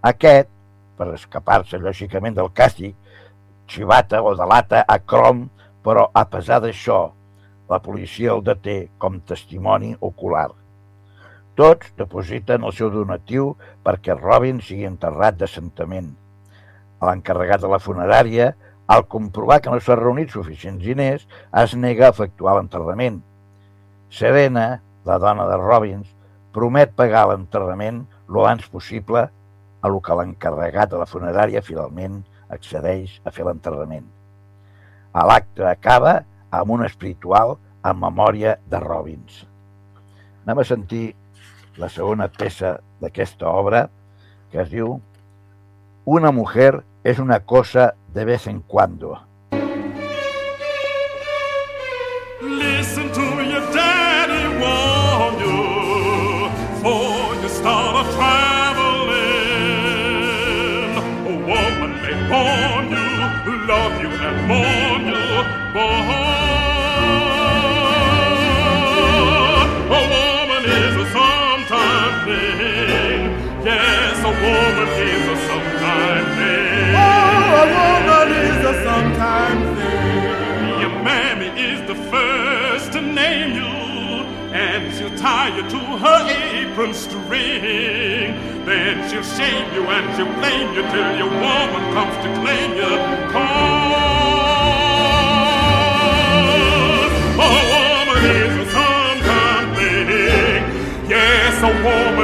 Aquest, 0.02 0.50
per 0.98 1.12
escapar-se 1.14 1.78
lògicament 1.78 2.34
del 2.34 2.50
càstig, 2.50 2.96
xivata 3.70 4.24
o 4.26 4.34
delata 4.34 4.82
a 4.82 4.98
Crom, 4.98 5.46
però 5.84 6.08
a 6.10 6.26
pesar 6.26 6.58
d'això, 6.64 7.04
la 7.70 7.78
policia 7.84 8.34
el 8.34 8.42
deté 8.42 8.80
com 8.98 9.22
testimoni 9.22 9.94
ocular. 10.00 10.48
Tots 11.58 11.90
depositen 11.98 12.62
el 12.62 12.74
seu 12.76 12.90
donatiu 12.94 13.48
perquè 13.86 14.14
Robin 14.14 14.60
sigui 14.62 14.86
enterrat 14.86 15.40
decentament. 15.40 16.12
L'encarregat 17.02 17.64
de 17.64 17.70
la 17.72 17.80
funerària, 17.82 18.52
al 18.86 19.02
comprovar 19.10 19.58
que 19.62 19.72
no 19.72 19.80
s'ha 19.82 19.96
reunit 19.98 20.30
suficients 20.30 20.84
diners, 20.84 21.26
es 21.62 21.74
nega 21.74 22.06
a 22.06 22.14
efectuar 22.14 22.54
l'enterrament. 22.56 23.18
Serena, 24.20 24.78
la 25.04 25.18
dona 25.18 25.48
de 25.50 25.58
Robbins, 25.58 26.14
promet 26.54 26.94
pagar 26.96 27.26
l'enterrament 27.28 28.04
lo 28.28 28.46
abans 28.46 28.70
possible 28.70 29.26
a 29.26 29.90
lo 29.90 30.00
que 30.00 30.14
l'encarregat 30.14 30.94
de 30.94 31.02
la 31.02 31.10
funerària 31.10 31.66
finalment 31.66 32.22
accedeix 32.54 33.18
a 33.26 33.34
fer 33.34 33.50
l'enterrament. 33.50 34.06
L'acte 35.28 35.66
acaba 35.66 36.20
amb 36.54 36.70
un 36.78 36.84
espiritual 36.86 37.56
en 37.82 37.98
memòria 37.98 38.60
de 38.70 38.78
Robbins. 38.82 39.42
Anem 40.46 40.62
a 40.62 40.66
sentir 40.70 41.08
la 41.78 41.88
segona 41.88 42.28
peça 42.28 42.78
d'aquesta 43.00 43.48
obra, 43.48 43.86
que 44.50 44.60
es 44.62 44.70
diu 44.70 44.98
Una 46.04 46.32
mujer 46.32 46.84
es 47.04 47.18
una 47.18 47.40
cosa 47.40 47.94
de 48.14 48.24
vez 48.24 48.46
en 48.46 48.60
cuando. 48.60 49.27
To 85.68 85.78
her 85.78 86.20
apron 86.28 86.94
string. 86.94 88.34
Then 88.64 89.08
she'll 89.08 89.22
shame 89.22 89.72
you 89.74 89.82
and 89.86 90.06
she'll 90.16 90.32
blame 90.40 90.72
you 90.74 90.82
till 90.92 91.16
your 91.16 91.30
woman 91.30 91.82
comes 91.92 92.16
to 92.24 92.28
claim 92.40 92.70
you. 92.74 92.92
Cause 93.32 93.92
a 97.38 97.50
woman 97.72 98.18
is 98.24 98.54
a 98.56 98.66
sometime 98.76 99.68
thing. 99.76 101.08
Yes, 101.08 101.62
a 101.62 101.72
woman 101.84 102.17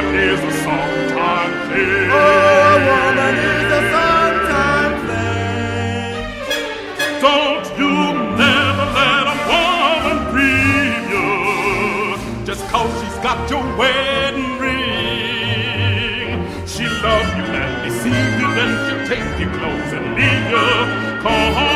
got 13.45 13.51
your 13.51 13.77
wedding 13.77 14.57
ring. 14.59 15.87
She 16.67 16.83
love 16.83 17.27
you 17.37 17.43
and 17.43 17.83
deceive 17.83 18.39
you, 18.39 18.47
then 18.55 18.71
she'll 18.87 19.05
take 19.07 19.39
your 19.39 19.51
clothes 19.51 19.93
and 19.93 20.15
leave 20.15 20.49
you. 20.49 21.21
Cause 21.21 21.74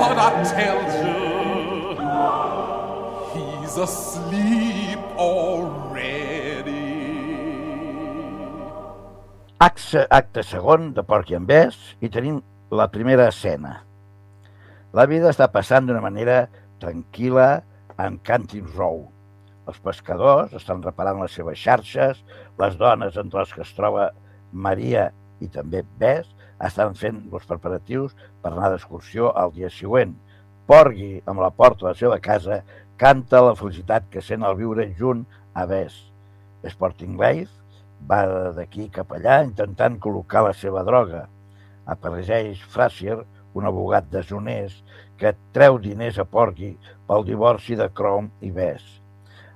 what 0.00 0.18
I 0.18 0.30
tell 0.56 0.80
you, 1.04 1.14
he's 3.34 3.76
asleep 3.76 4.98
already. 5.16 6.72
Acte, 9.58 10.06
acte 10.10 10.42
segon 10.42 10.92
de 10.96 11.02
Porc 11.06 11.30
i 11.30 11.36
en 11.38 11.46
i 12.00 12.08
tenim 12.08 12.42
la 12.70 12.88
primera 12.90 13.28
escena. 13.28 13.82
La 14.92 15.06
vida 15.06 15.30
està 15.30 15.48
passant 15.52 15.86
d'una 15.86 16.02
manera 16.02 16.48
tranquil·la 16.82 17.62
en 18.02 18.18
Canting 18.26 18.66
Row. 18.76 19.06
Els 19.68 19.78
pescadors 19.78 20.52
estan 20.58 20.82
reparant 20.82 21.20
les 21.22 21.32
seves 21.32 21.58
xarxes, 21.58 22.24
les 22.58 22.76
dones 22.76 23.16
entre 23.16 23.40
les 23.40 23.52
que 23.54 23.62
es 23.62 23.74
troba 23.76 24.10
Maria 24.52 25.12
i 25.40 25.48
també 25.48 25.84
Bès 25.98 26.26
estan 26.68 26.94
fent 26.98 27.18
els 27.32 27.48
preparatius 27.48 28.14
per 28.42 28.52
anar 28.52 28.70
d'excursió 28.72 29.32
al 29.38 29.52
dia 29.56 29.70
següent. 29.72 30.14
Porgui, 30.66 31.16
amb 31.26 31.42
la 31.42 31.50
porta 31.50 31.86
de 31.86 31.90
la 31.90 31.98
seva 31.98 32.18
casa, 32.22 32.62
canta 32.96 33.42
la 33.42 33.56
felicitat 33.58 34.06
que 34.12 34.22
sent 34.22 34.44
al 34.46 34.56
viure 34.60 34.86
junt 34.98 35.24
a 35.54 35.66
Bès. 35.66 35.96
Sporting 36.70 37.18
Life 37.18 37.50
va 38.08 38.22
d'aquí 38.56 38.88
cap 38.94 39.10
allà 39.14 39.42
intentant 39.46 39.98
col·locar 40.02 40.44
la 40.46 40.54
seva 40.54 40.84
droga. 40.86 41.26
Apareix 41.86 42.62
Frazier, 42.70 43.18
un 43.58 43.66
abogat 43.68 44.06
deshonest, 44.12 44.84
que 45.18 45.34
treu 45.54 45.78
diners 45.82 46.18
a 46.18 46.24
Porgy 46.24 46.72
pel 47.06 47.26
divorci 47.26 47.76
de 47.78 47.88
Chrome 47.94 48.30
i 48.40 48.50
Bess. 48.54 48.82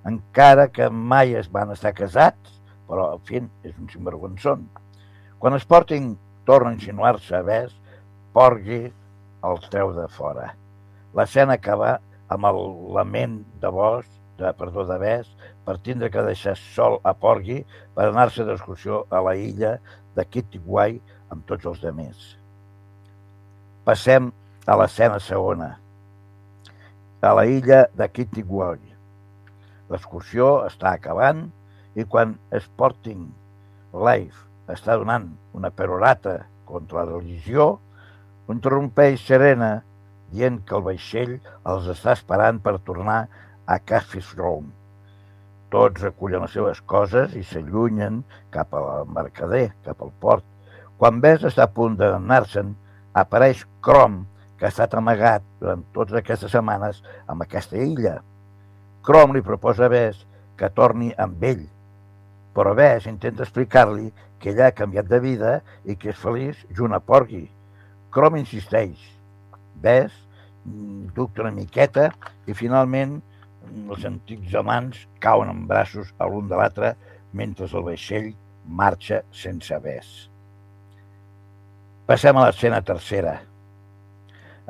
Encara 0.07 0.69
que 0.71 0.91
mai 0.91 1.35
es 1.35 1.49
van 1.51 1.73
estar 1.75 1.95
casats, 1.97 2.61
però 2.87 3.09
al 3.13 3.23
fin 3.27 3.49
és 3.67 3.75
un 3.75 3.89
sinvergonzón. 3.91 4.69
Quan 5.43 5.59
Sporting 5.59 6.13
torna 6.47 6.71
a 6.71 6.79
insinuar-se 6.79 7.35
a 7.37 7.43
Bess, 7.43 7.75
Porgy 8.33 8.87
el 9.47 9.59
treu 9.71 9.93
de 9.97 10.07
fora. 10.15 10.53
L'escena 11.17 11.57
acaba 11.59 11.97
amb 12.33 12.49
el 12.49 12.61
lament 12.97 13.41
de 13.61 13.71
Bosch, 13.73 14.09
de, 14.39 14.53
perdó, 14.57 14.85
de 14.87 14.99
Bess, 15.03 15.29
per 15.67 15.79
tindre 15.83 16.11
que 16.13 16.25
deixar 16.25 16.55
sol 16.61 17.01
a 17.03 17.15
Porgy 17.17 17.63
per 17.97 18.09
anar-se 18.09 18.47
d'excursió 18.47 19.05
a 19.11 19.23
la 19.27 19.35
illa 19.41 19.77
de 20.17 20.25
Kittiwai 20.25 21.01
amb 21.35 21.47
tots 21.51 21.67
els 21.67 21.83
demés. 21.83 22.37
Passem 23.87 24.31
a 24.67 24.79
l'escena 24.79 25.19
segona. 25.23 25.73
A 27.27 27.33
la 27.35 27.47
illa 27.51 27.87
de 27.99 28.07
Kittiwai. 28.07 28.83
L'excursió 29.91 30.67
està 30.67 30.95
acabant 30.95 31.47
i 31.97 32.05
quan 32.05 32.37
Sporting 32.55 33.31
Life 33.95 34.46
està 34.73 34.97
donant 34.99 35.29
una 35.55 35.71
perorata 35.71 36.41
contra 36.67 37.03
la 37.03 37.19
religió, 37.19 37.77
interrompeix 38.51 39.23
Serena 39.27 39.83
dient 40.33 40.59
que 40.67 40.77
el 40.79 40.85
vaixell 40.87 41.37
els 41.71 41.87
està 41.93 42.15
esperant 42.17 42.59
per 42.63 42.79
tornar 42.87 43.21
a 43.67 43.79
Caffis 43.79 44.33
Rome. 44.39 44.73
Tots 45.71 46.03
recullen 46.03 46.45
les 46.47 46.55
seves 46.55 46.81
coses 46.87 47.35
i 47.39 47.43
s'allunyen 47.47 48.23
cap 48.55 48.75
al 48.79 49.07
mercader, 49.11 49.69
cap 49.87 50.03
al 50.03 50.13
port. 50.23 50.45
Quan 50.99 51.21
Bess 51.21 51.45
està 51.47 51.67
a 51.67 51.73
punt 51.73 51.99
d'anar-se'n, 51.99 52.73
apareix 53.19 53.65
Crom, 53.85 54.25
que 54.57 54.67
ha 54.67 54.73
estat 54.73 54.95
amagat 54.97 55.45
durant 55.61 55.83
totes 55.93 56.17
aquestes 56.21 56.55
setmanes 56.55 57.03
amb 57.29 57.45
aquesta 57.45 57.77
illa. 57.77 58.21
Crom 59.07 59.35
li 59.35 59.45
proposa 59.45 59.87
a 59.87 59.93
Bess 59.93 60.23
que 60.57 60.71
torni 60.73 61.11
amb 61.21 61.43
ell, 61.45 61.67
però 62.57 62.73
Bess 62.75 63.05
intenta 63.11 63.45
explicar-li 63.45 64.09
que 64.41 64.53
ella 64.53 64.71
ha 64.71 64.77
canviat 64.77 65.09
de 65.11 65.21
vida 65.21 65.59
i 65.85 65.97
que 66.01 66.13
és 66.15 66.21
feliç 66.21 66.63
junt 66.77 66.97
a 66.97 67.01
Porgy. 67.05 67.45
Crom 68.13 68.39
insisteix. 68.41 68.97
Bess 69.77 70.15
mm, 70.65 71.13
dubta 71.17 71.45
una 71.45 71.53
miqueta 71.53 72.09
i 72.49 72.57
finalment 72.57 73.19
mm, 73.19 73.91
els 73.93 74.07
antics 74.09 74.57
amants 74.57 75.05
cauen 75.21 75.53
en 75.53 75.67
braços 75.69 76.15
a 76.17 76.31
l'un 76.31 76.49
de 76.49 76.57
l'altre 76.57 76.95
mentre 77.37 77.69
el 77.69 77.85
vaixell 77.85 78.33
marxa 78.65 79.21
sense 79.37 79.77
Bess. 79.85 80.15
Passem 82.09 82.39
a 82.39 82.47
l'escena 82.47 82.81
tercera. 82.87 83.41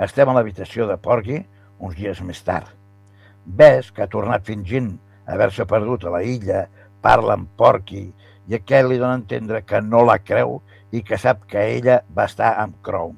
Estem 0.03 0.29
a 0.29 0.35
l'habitació 0.35 0.88
de 0.90 0.99
Porgy 0.99 1.38
uns 1.79 1.94
dies 1.94 2.20
més 2.25 2.42
tard. 2.42 2.66
Bess, 3.46 3.92
que 3.92 4.03
ha 4.03 4.11
tornat 4.11 4.42
fingint 4.49 4.96
haver-se 5.31 5.66
perdut 5.68 6.07
a 6.07 6.12
la 6.16 6.22
illa, 6.27 6.64
parla 7.02 7.37
amb 7.37 7.50
Porky 7.59 8.04
i 8.46 8.56
aquest 8.59 8.88
li 8.88 8.98
dona 9.00 9.16
a 9.16 9.20
entendre 9.20 9.62
que 9.66 9.80
no 9.82 10.04
la 10.06 10.18
creu 10.22 10.61
i 10.94 11.02
que 11.02 11.18
sap 11.18 11.46
que 11.50 11.62
ella 11.76 12.00
va 12.16 12.26
estar 12.30 12.54
amb 12.62 12.76
Crown. 12.87 13.16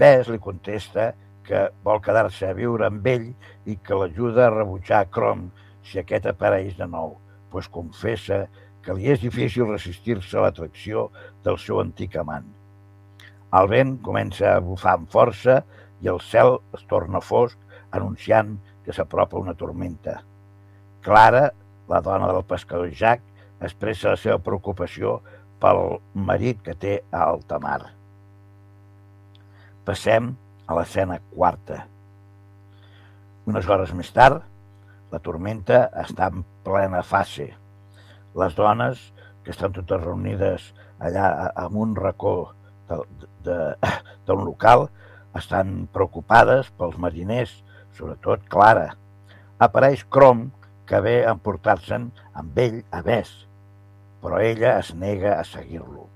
Bess 0.00 0.30
li 0.32 0.38
contesta 0.40 1.10
que 1.46 1.66
vol 1.84 2.00
quedar-se 2.04 2.48
a 2.48 2.56
viure 2.56 2.86
amb 2.86 3.06
ell 3.10 3.26
i 3.66 3.76
que 3.76 3.98
l'ajuda 3.98 4.46
a 4.46 4.54
rebutjar 4.54 5.06
Crom 5.12 5.48
si 5.84 5.98
aquest 6.00 6.28
apareix 6.30 6.76
de 6.78 6.86
nou, 6.86 7.16
pues 7.50 7.68
confessa 7.68 8.44
que 8.84 8.94
li 8.96 9.10
és 9.12 9.20
difícil 9.20 9.68
resistir-se 9.68 10.38
a 10.38 10.46
l'atracció 10.46 11.08
del 11.44 11.58
seu 11.60 11.80
antic 11.82 12.16
amant. 12.20 12.46
El 13.58 13.68
vent 13.72 13.96
comença 14.06 14.54
a 14.54 14.62
bufar 14.64 14.94
amb 14.96 15.10
força 15.10 15.60
i 16.00 16.08
el 16.12 16.20
cel 16.22 16.56
es 16.76 16.84
torna 16.88 17.20
fosc, 17.20 17.58
anunciant 17.90 18.54
que 18.84 18.94
s'apropa 18.94 19.40
una 19.40 19.56
tormenta. 19.58 20.20
Clara, 21.02 21.48
la 21.90 22.00
dona 22.00 22.30
del 22.30 22.44
pescador 22.46 22.90
Jack, 22.94 23.22
expressa 23.60 24.14
la 24.14 24.20
seva 24.20 24.38
preocupació 24.42 25.18
pel 25.60 25.98
marit 26.14 26.62
que 26.64 26.76
té 26.78 27.00
a 27.10 27.24
alta 27.26 27.58
mar. 27.60 27.80
Passem 29.84 30.30
a 30.70 30.76
l'escena 30.78 31.18
quarta. 31.34 31.82
Unes 33.50 33.66
hores 33.66 33.92
més 33.96 34.12
tard, 34.14 34.44
la 35.10 35.18
tormenta 35.18 35.88
està 35.98 36.30
en 36.30 36.44
plena 36.64 37.02
fase. 37.02 37.48
Les 38.38 38.54
dones, 38.54 39.00
que 39.42 39.50
estan 39.50 39.74
totes 39.74 40.02
reunides 40.04 40.70
allà 41.02 41.50
en 41.58 41.76
un 41.84 41.96
racó 41.98 42.52
d'un 43.46 44.44
local, 44.44 44.86
estan 45.36 45.88
preocupades 45.94 46.70
pels 46.78 46.96
mariners, 47.02 47.52
sobretot 47.98 48.46
Clara. 48.52 48.92
Apareix 49.58 50.04
Crom, 50.06 50.48
que 50.90 50.98
ve 51.04 51.20
a 51.22 51.34
emportar-se'n 51.36 52.08
amb 52.34 52.56
ell 52.58 52.80
a 52.90 53.00
Bess, 53.06 53.44
però 54.22 54.40
ella 54.42 54.72
es 54.80 54.90
nega 54.98 55.36
a 55.38 55.44
seguir-lo. 55.46 56.08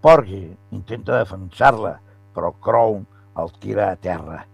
Porgy 0.00 0.46
intenta 0.72 1.18
defensar-la, 1.18 1.98
però 2.32 2.54
Crown 2.64 3.04
el 3.36 3.52
tira 3.60 3.90
a 3.90 3.98
terra. 4.00 4.46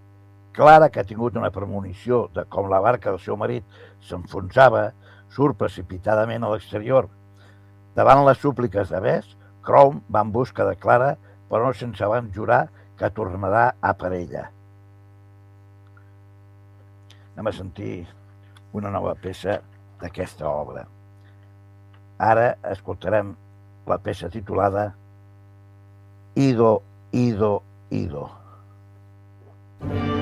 Clara, 0.57 0.89
que 0.91 0.99
ha 0.99 1.07
tingut 1.07 1.37
una 1.39 1.53
premonició 1.55 2.25
de 2.35 2.43
com 2.51 2.67
la 2.73 2.81
barca 2.83 3.13
del 3.13 3.23
seu 3.23 3.39
marit 3.39 3.63
s'enfonsava, 4.09 4.89
surt 5.31 5.59
precipitadament 5.61 6.43
a 6.43 6.51
l'exterior. 6.51 7.07
Davant 7.95 8.25
les 8.27 8.43
súpliques 8.43 8.91
de 8.91 9.05
Bess, 9.05 9.37
Crown 9.63 10.03
va 10.11 10.27
en 10.27 10.35
busca 10.35 10.67
de 10.67 10.75
Clara, 10.75 11.15
però 11.47 11.69
no 11.69 11.77
sense 11.77 12.03
abans 12.03 12.35
jurar 12.35 12.65
que 12.99 13.15
tornarà 13.15 13.69
a 13.79 13.95
per 13.95 14.11
ella. 14.17 14.49
Anem 17.37 17.53
a 17.53 17.55
sentir 17.55 18.07
una 18.77 18.93
nova 18.93 19.15
peça 19.17 19.61
d'aquesta 20.03 20.49
obra. 20.49 20.87
Ara 22.19 22.51
escoltarem 22.73 23.35
la 23.87 23.99
peça 24.03 24.29
titulada 24.33 24.91
Ido, 26.37 26.83
Ido, 27.12 27.62
Ido. 27.91 28.29
Ido. 29.81 30.16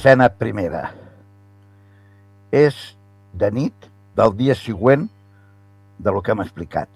L'escena 0.00 0.30
primera. 0.32 0.94
És 2.50 2.96
de 3.36 3.50
nit 3.52 3.88
del 4.16 4.32
dia 4.38 4.54
següent 4.56 5.02
de 6.00 6.14
lo 6.14 6.22
que 6.24 6.32
hem 6.32 6.40
explicat. 6.40 6.88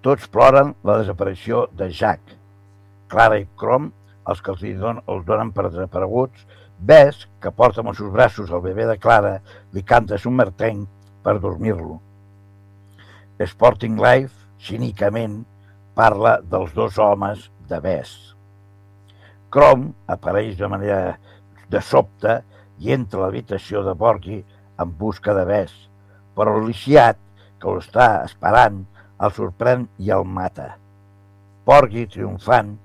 Tots 0.00 0.30
ploren 0.32 0.72
la 0.88 0.96
desaparició 1.02 1.66
de 1.76 1.90
Jack. 1.92 2.22
Clara 3.12 3.36
i 3.42 3.44
Crom, 3.60 3.90
els 4.24 4.40
que 4.40 4.54
els, 4.54 4.64
don, 4.80 5.02
els 5.04 5.26
donen 5.28 5.52
per 5.52 5.68
desapareguts, 5.68 6.46
Bess, 6.78 7.26
que 7.42 7.52
porta 7.52 7.82
amb 7.82 7.92
els 7.92 8.00
seus 8.00 8.14
braços 8.16 8.48
el 8.48 8.64
bebè 8.64 8.88
de 8.88 8.96
Clara, 8.96 9.36
li 9.74 9.84
canta 9.84 10.16
un 10.24 10.40
marteny 10.40 10.86
per 11.22 11.36
dormir-lo. 11.38 12.00
Sporting 13.44 14.00
Life, 14.00 14.48
cínicament, 14.58 15.42
parla 15.94 16.38
dels 16.40 16.72
dos 16.72 16.96
homes 16.96 17.50
de 17.68 17.80
Bess. 17.84 18.34
Crom 19.52 19.90
apareix 20.08 20.56
de 20.56 20.68
manera 20.68 21.18
de 21.70 21.82
sobte 21.84 22.40
i 22.78 22.94
entra 22.94 23.22
a 23.22 23.26
l'habitació 23.26 23.82
de 23.86 23.94
Borghi 23.98 24.40
en 24.78 24.96
busca 24.98 25.34
de 25.34 25.44
Bess, 25.48 25.74
però 26.34 26.56
el 26.56 26.68
lisiat, 26.70 27.18
que 27.58 27.68
ho 27.68 27.78
està 27.82 28.24
esperant, 28.24 28.84
el 29.18 29.34
sorprèn 29.34 29.88
i 29.98 30.12
el 30.14 30.24
mata. 30.24 30.76
Porgui, 31.66 32.06
triomfant, 32.06 32.76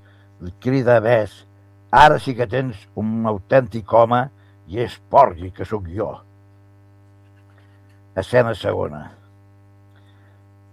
li 0.42 0.54
crida 0.60 0.98
a 0.98 1.04
Bess 1.04 1.44
Ara 1.94 2.16
sí 2.18 2.34
que 2.34 2.48
tens 2.50 2.80
un 2.98 3.28
autèntic 3.30 3.92
home 3.94 4.24
i 4.74 4.80
és 4.82 4.96
Porgui, 5.14 5.52
que 5.54 5.66
sóc 5.70 5.86
jo. 5.94 6.08
Escena 8.18 8.56
segona. 8.58 9.02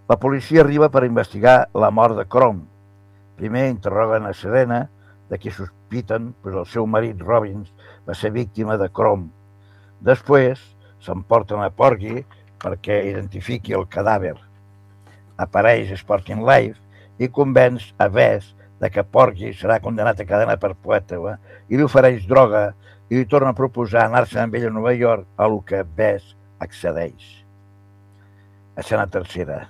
La 0.09 0.17
policia 0.23 0.63
arriba 0.63 0.89
per 0.89 1.03
investigar 1.05 1.67
la 1.77 1.91
mort 1.93 2.17
de 2.17 2.25
Crom. 2.25 2.63
Primer 3.37 3.67
interroguen 3.69 4.25
a 4.25 4.33
Serena, 4.33 4.87
de 5.29 5.37
qui 5.37 5.53
sospiten 5.53 6.33
que 6.41 6.55
el 6.57 6.65
seu 6.65 6.89
marit 6.89 7.21
Robbins 7.21 7.69
va 8.11 8.15
ser 8.19 8.33
víctima 8.35 8.75
de 8.75 8.89
Crom. 8.91 9.29
Després 10.03 10.59
s'emporten 10.99 11.61
a 11.63 11.69
Porgy 11.71 12.25
perquè 12.59 12.97
identifiqui 13.07 13.71
el 13.77 13.85
cadàver. 13.87 14.35
Apareix 15.39 15.93
Sporting 15.95 16.43
Life 16.43 17.23
i 17.23 17.29
convenç 17.31 17.93
a 18.03 18.09
Bess 18.11 18.51
de 18.81 18.89
que 18.91 19.05
Porgy 19.07 19.53
serà 19.55 19.79
condemnat 19.79 20.19
a 20.19 20.27
cadena 20.27 20.57
perpètua 20.59 21.37
i 21.69 21.79
li 21.79 21.87
ofereix 21.87 22.27
droga 22.27 22.73
i 23.07 23.15
li 23.15 23.29
torna 23.31 23.53
a 23.55 23.57
proposar 23.57 24.09
anar-se 24.09 24.41
amb 24.43 24.59
ell 24.59 24.67
a 24.67 24.75
Nova 24.75 24.91
York, 24.91 25.23
a 25.39 25.47
lo 25.47 25.61
que 25.63 25.79
Bess 25.83 26.35
accedeix. 26.59 27.23
Escena 28.75 29.07
tercera. 29.07 29.61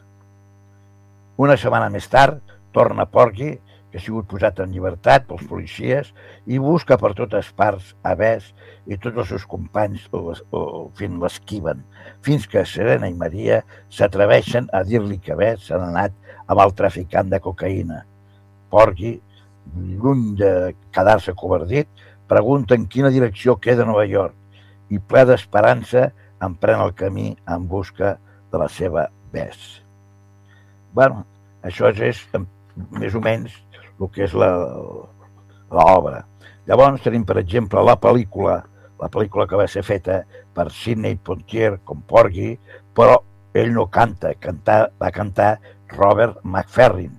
Una 1.38 1.60
setmana 1.62 1.94
més 1.94 2.10
tard, 2.10 2.42
torna 2.74 3.06
Porgy, 3.06 3.54
que 3.92 4.00
ha 4.00 4.04
sigut 4.04 4.28
posat 4.32 4.62
en 4.64 4.72
llibertat 4.72 5.26
pels 5.28 5.44
policies, 5.50 6.12
i 6.48 6.60
busca 6.64 6.98
per 6.98 7.12
totes 7.18 7.52
parts 7.58 7.92
a 8.08 8.16
Bess 8.16 8.54
i 8.88 8.98
tots 8.98 9.20
els 9.24 9.34
seus 9.34 9.46
companys 9.50 10.08
o, 10.16 10.32
o, 10.32 10.62
fins 10.98 11.20
l'esquiven, 11.22 11.84
fins 12.26 12.48
que 12.48 12.64
Serena 12.66 13.10
i 13.12 13.18
Maria 13.18 13.62
s'atreveixen 13.92 14.70
a 14.74 14.84
dir-li 14.88 15.20
que 15.24 15.36
Bess 15.38 15.68
s'ha 15.68 15.82
anat 15.82 16.16
amb 16.48 16.64
el 16.64 16.74
traficant 16.78 17.30
de 17.32 17.42
cocaïna. 17.44 18.02
Porgy, 18.72 19.18
lluny 19.76 20.32
de 20.40 20.52
quedar-se 20.96 21.36
covardit, 21.38 21.90
pregunta 22.32 22.78
en 22.80 22.88
quina 22.88 23.12
direcció 23.12 23.58
queda 23.60 23.86
Nova 23.88 24.08
York 24.08 24.38
i 24.92 25.00
ple 25.00 25.26
d'esperança 25.28 26.10
emprèn 26.42 26.80
el 26.84 26.96
camí 26.98 27.34
en 27.48 27.68
busca 27.68 28.16
de 28.52 28.60
la 28.60 28.68
seva 28.72 29.10
Bess. 29.32 29.82
bueno, 30.94 31.24
això 31.64 31.88
és 31.92 32.26
més 32.92 33.14
o 33.16 33.22
menys 33.24 33.54
el 34.02 34.12
que 34.14 34.26
és 34.28 34.36
l'obra. 34.36 36.26
Llavors 36.68 37.04
tenim, 37.06 37.26
per 37.28 37.40
exemple, 37.42 37.84
la 37.86 37.98
pel·lícula, 38.02 38.60
la 39.02 39.10
pel·lícula 39.10 39.48
que 39.50 39.60
va 39.60 39.68
ser 39.70 39.84
feta 39.86 40.22
per 40.56 40.70
Sidney 40.74 41.18
Pontier 41.18 41.78
com 41.86 42.04
Porgy, 42.08 42.54
però 42.98 43.18
ell 43.58 43.74
no 43.76 43.88
canta, 43.92 44.34
canta, 44.40 44.84
va 45.00 45.12
cantar 45.14 45.56
Robert 45.96 46.40
McFerrin. 46.44 47.14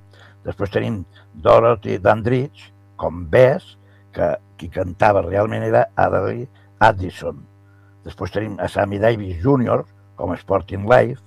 Després 0.47 0.73
tenim 0.75 1.03
Dorothy 1.33 1.99
Dandridge 2.03 2.71
com 3.01 3.27
Bess, 3.31 3.77
que 4.12 4.35
qui 4.62 4.68
cantava 4.71 5.25
realment 5.27 5.64
era 5.66 5.88
Adley 5.99 6.47
Addison. 6.79 7.40
Després 8.07 8.31
tenim 8.35 8.55
a 8.62 8.68
Sammy 8.71 9.01
Davis 9.03 9.40
Jr. 9.42 9.83
com 10.18 10.35
Sporting 10.38 10.87
Life, 10.90 11.23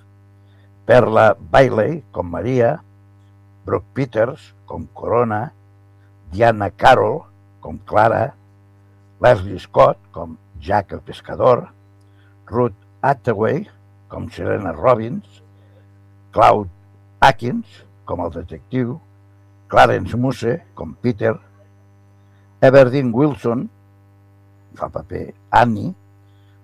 Perla 0.87 1.33
Bailey 1.51 1.99
com 2.15 2.29
Maria, 2.31 2.77
Brooke 3.65 3.87
Peters 3.93 4.53
com 4.65 4.85
Corona, 4.93 5.53
Diana 6.31 6.69
Carroll 6.69 7.25
com 7.59 7.77
Clara, 7.77 8.35
Leslie 9.19 9.59
Scott 9.59 9.99
com 10.11 10.37
Jack 10.59 10.93
el 10.93 11.01
Pescador, 11.01 11.69
Ruth 12.45 12.77
Hathaway 13.01 13.67
com 14.07 14.29
Serena 14.29 14.71
Robbins, 14.71 15.41
Cloud 16.31 16.69
Atkins 17.19 17.65
com 18.05 18.21
el 18.21 18.31
detectiu, 18.31 18.99
Clarence 19.67 20.15
Muse 20.15 20.59
com 20.75 20.93
Peter, 20.93 21.33
Everdeen 22.61 23.11
Wilson 23.13 23.65
fa 24.75 24.89
paper 24.89 25.33
Annie, 25.51 25.95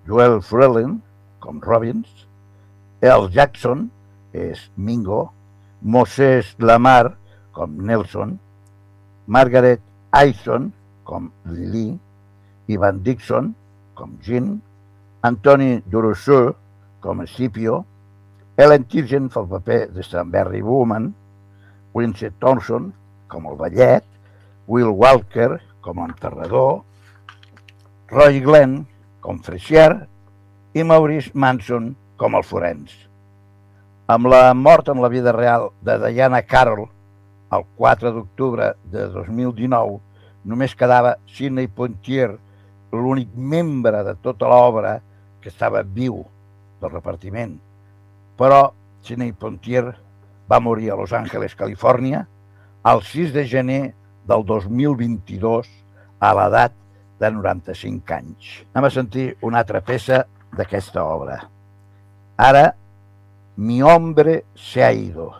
Joel 0.05 0.41
Frelin 0.41 0.99
com 1.39 1.59
Robbins, 1.63 2.27
El 3.01 3.29
Jackson 3.33 3.87
és 4.33 4.69
Mingo, 4.75 5.31
Moses 5.81 6.55
Lamar 6.59 7.17
com 7.51 7.67
Nelson, 7.81 8.37
Margaret 9.27 9.81
Aison 10.11 10.71
com 11.03 11.31
Lily, 11.45 11.99
Ivan 12.67 13.01
Dixon 13.03 13.53
com 13.95 14.17
Jean, 14.21 14.61
Antoni 15.23 15.81
Durosseux 15.85 16.55
com 17.01 17.25
Scipio, 17.25 17.85
Ellen 18.57 18.85
Tirgen 18.85 19.29
fa 19.33 19.41
el 19.41 19.49
paper 19.49 19.89
de 19.95 20.05
Stanberry 20.05 20.61
Woman, 20.61 21.11
Winsett 21.93 22.37
Thompson 22.39 22.91
com 23.27 23.49
el 23.49 23.57
ballet, 23.57 24.05
Will 24.67 24.93
Walker 24.93 25.59
com 25.81 25.99
a 25.99 26.07
enterrador, 26.11 26.83
Roy 28.11 28.41
Glenn 28.43 28.83
com 29.21 29.39
Fresier 29.41 30.05
i 30.73 30.83
Maurice 30.83 31.31
Manson 31.33 31.95
com 32.21 32.37
el 32.37 32.45
forens. 32.45 33.10
Amb 34.11 34.27
la 34.27 34.53
mort 34.53 34.89
en 34.91 34.99
la 34.99 35.07
vida 35.07 35.31
real 35.31 35.69
de 35.87 35.93
Diana 36.01 36.41
Carroll 36.43 36.89
el 37.55 37.61
4 37.77 38.09
d'octubre 38.11 38.65
de 38.91 39.05
2019, 39.13 39.93
només 40.51 40.73
quedava 40.75 41.13
Sidney 41.31 41.69
Poitier, 41.71 42.33
l'únic 42.91 43.29
membre 43.53 44.01
de 44.03 44.15
tota 44.25 44.49
l'obra 44.51 44.97
que 45.39 45.47
estava 45.53 45.83
viu 45.83 46.17
del 46.81 46.91
repartiment. 46.91 47.53
Però 48.35 48.73
Sidney 49.05 49.31
Poitier 49.31 49.85
va 50.51 50.59
morir 50.59 50.91
a 50.91 50.99
Los 50.99 51.15
Angeles, 51.15 51.55
Califòrnia, 51.55 52.25
el 52.91 53.05
6 53.13 53.31
de 53.37 53.45
gener 53.47 53.81
del 54.27 54.43
2022 54.43 55.71
a 56.19 56.33
l'edat 56.35 56.75
de 57.21 57.31
95 57.31 58.19
anys. 58.19 58.51
Anem 58.73 58.89
a 58.89 58.93
sentir 58.99 59.29
una 59.39 59.63
altra 59.63 59.79
peça 59.79 60.25
d'aquesta 60.57 61.07
obra. 61.07 61.39
Ara, 62.35 62.73
mi 63.61 63.83
hombre 63.83 64.45
se 64.55 64.83
ha 64.83 64.91
ido. 64.91 65.35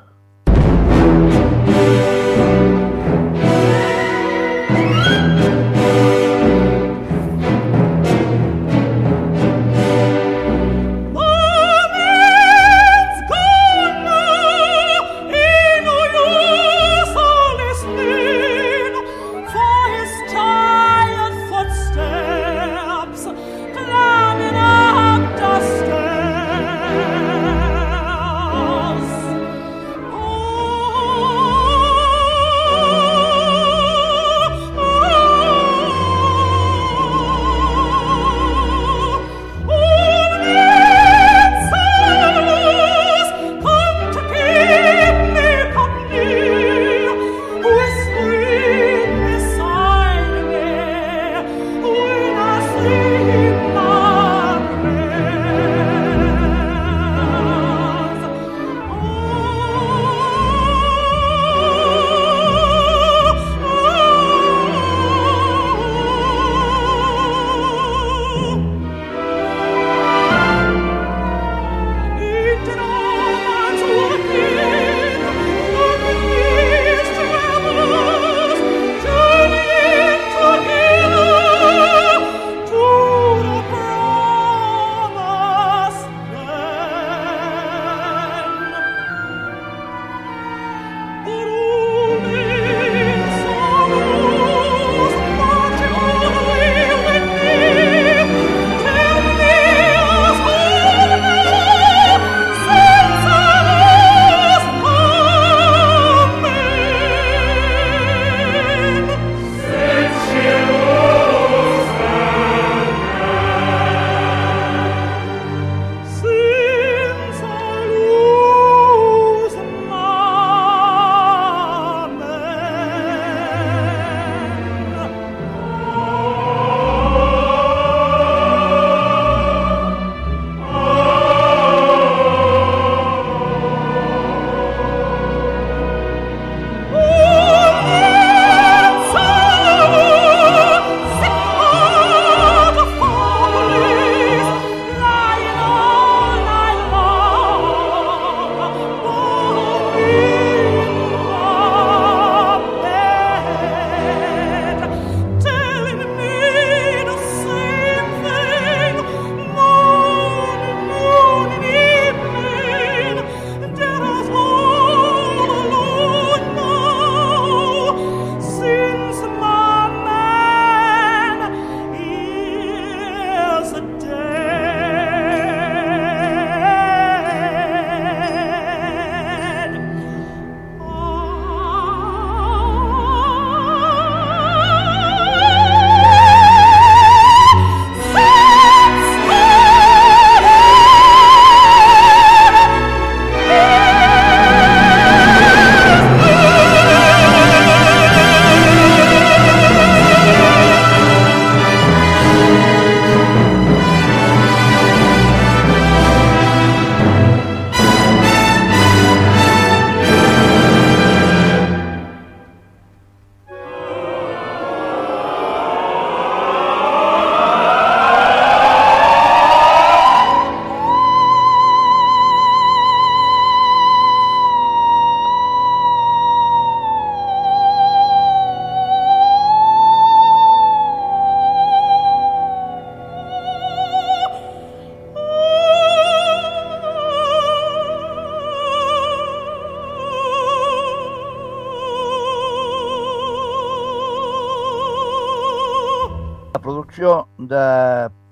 De 247.38 247.64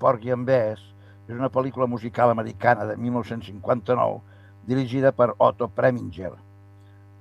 Porgy 0.00 0.32
and 0.34 0.46
Bess 0.48 0.82
és 1.28 1.36
una 1.36 1.50
pel·lícula 1.52 1.86
musical 1.90 2.32
americana 2.32 2.86
de 2.88 2.96
1959 2.96 4.20
dirigida 4.70 5.12
per 5.12 5.32
Otto 5.38 5.68
Preminger. 5.68 6.32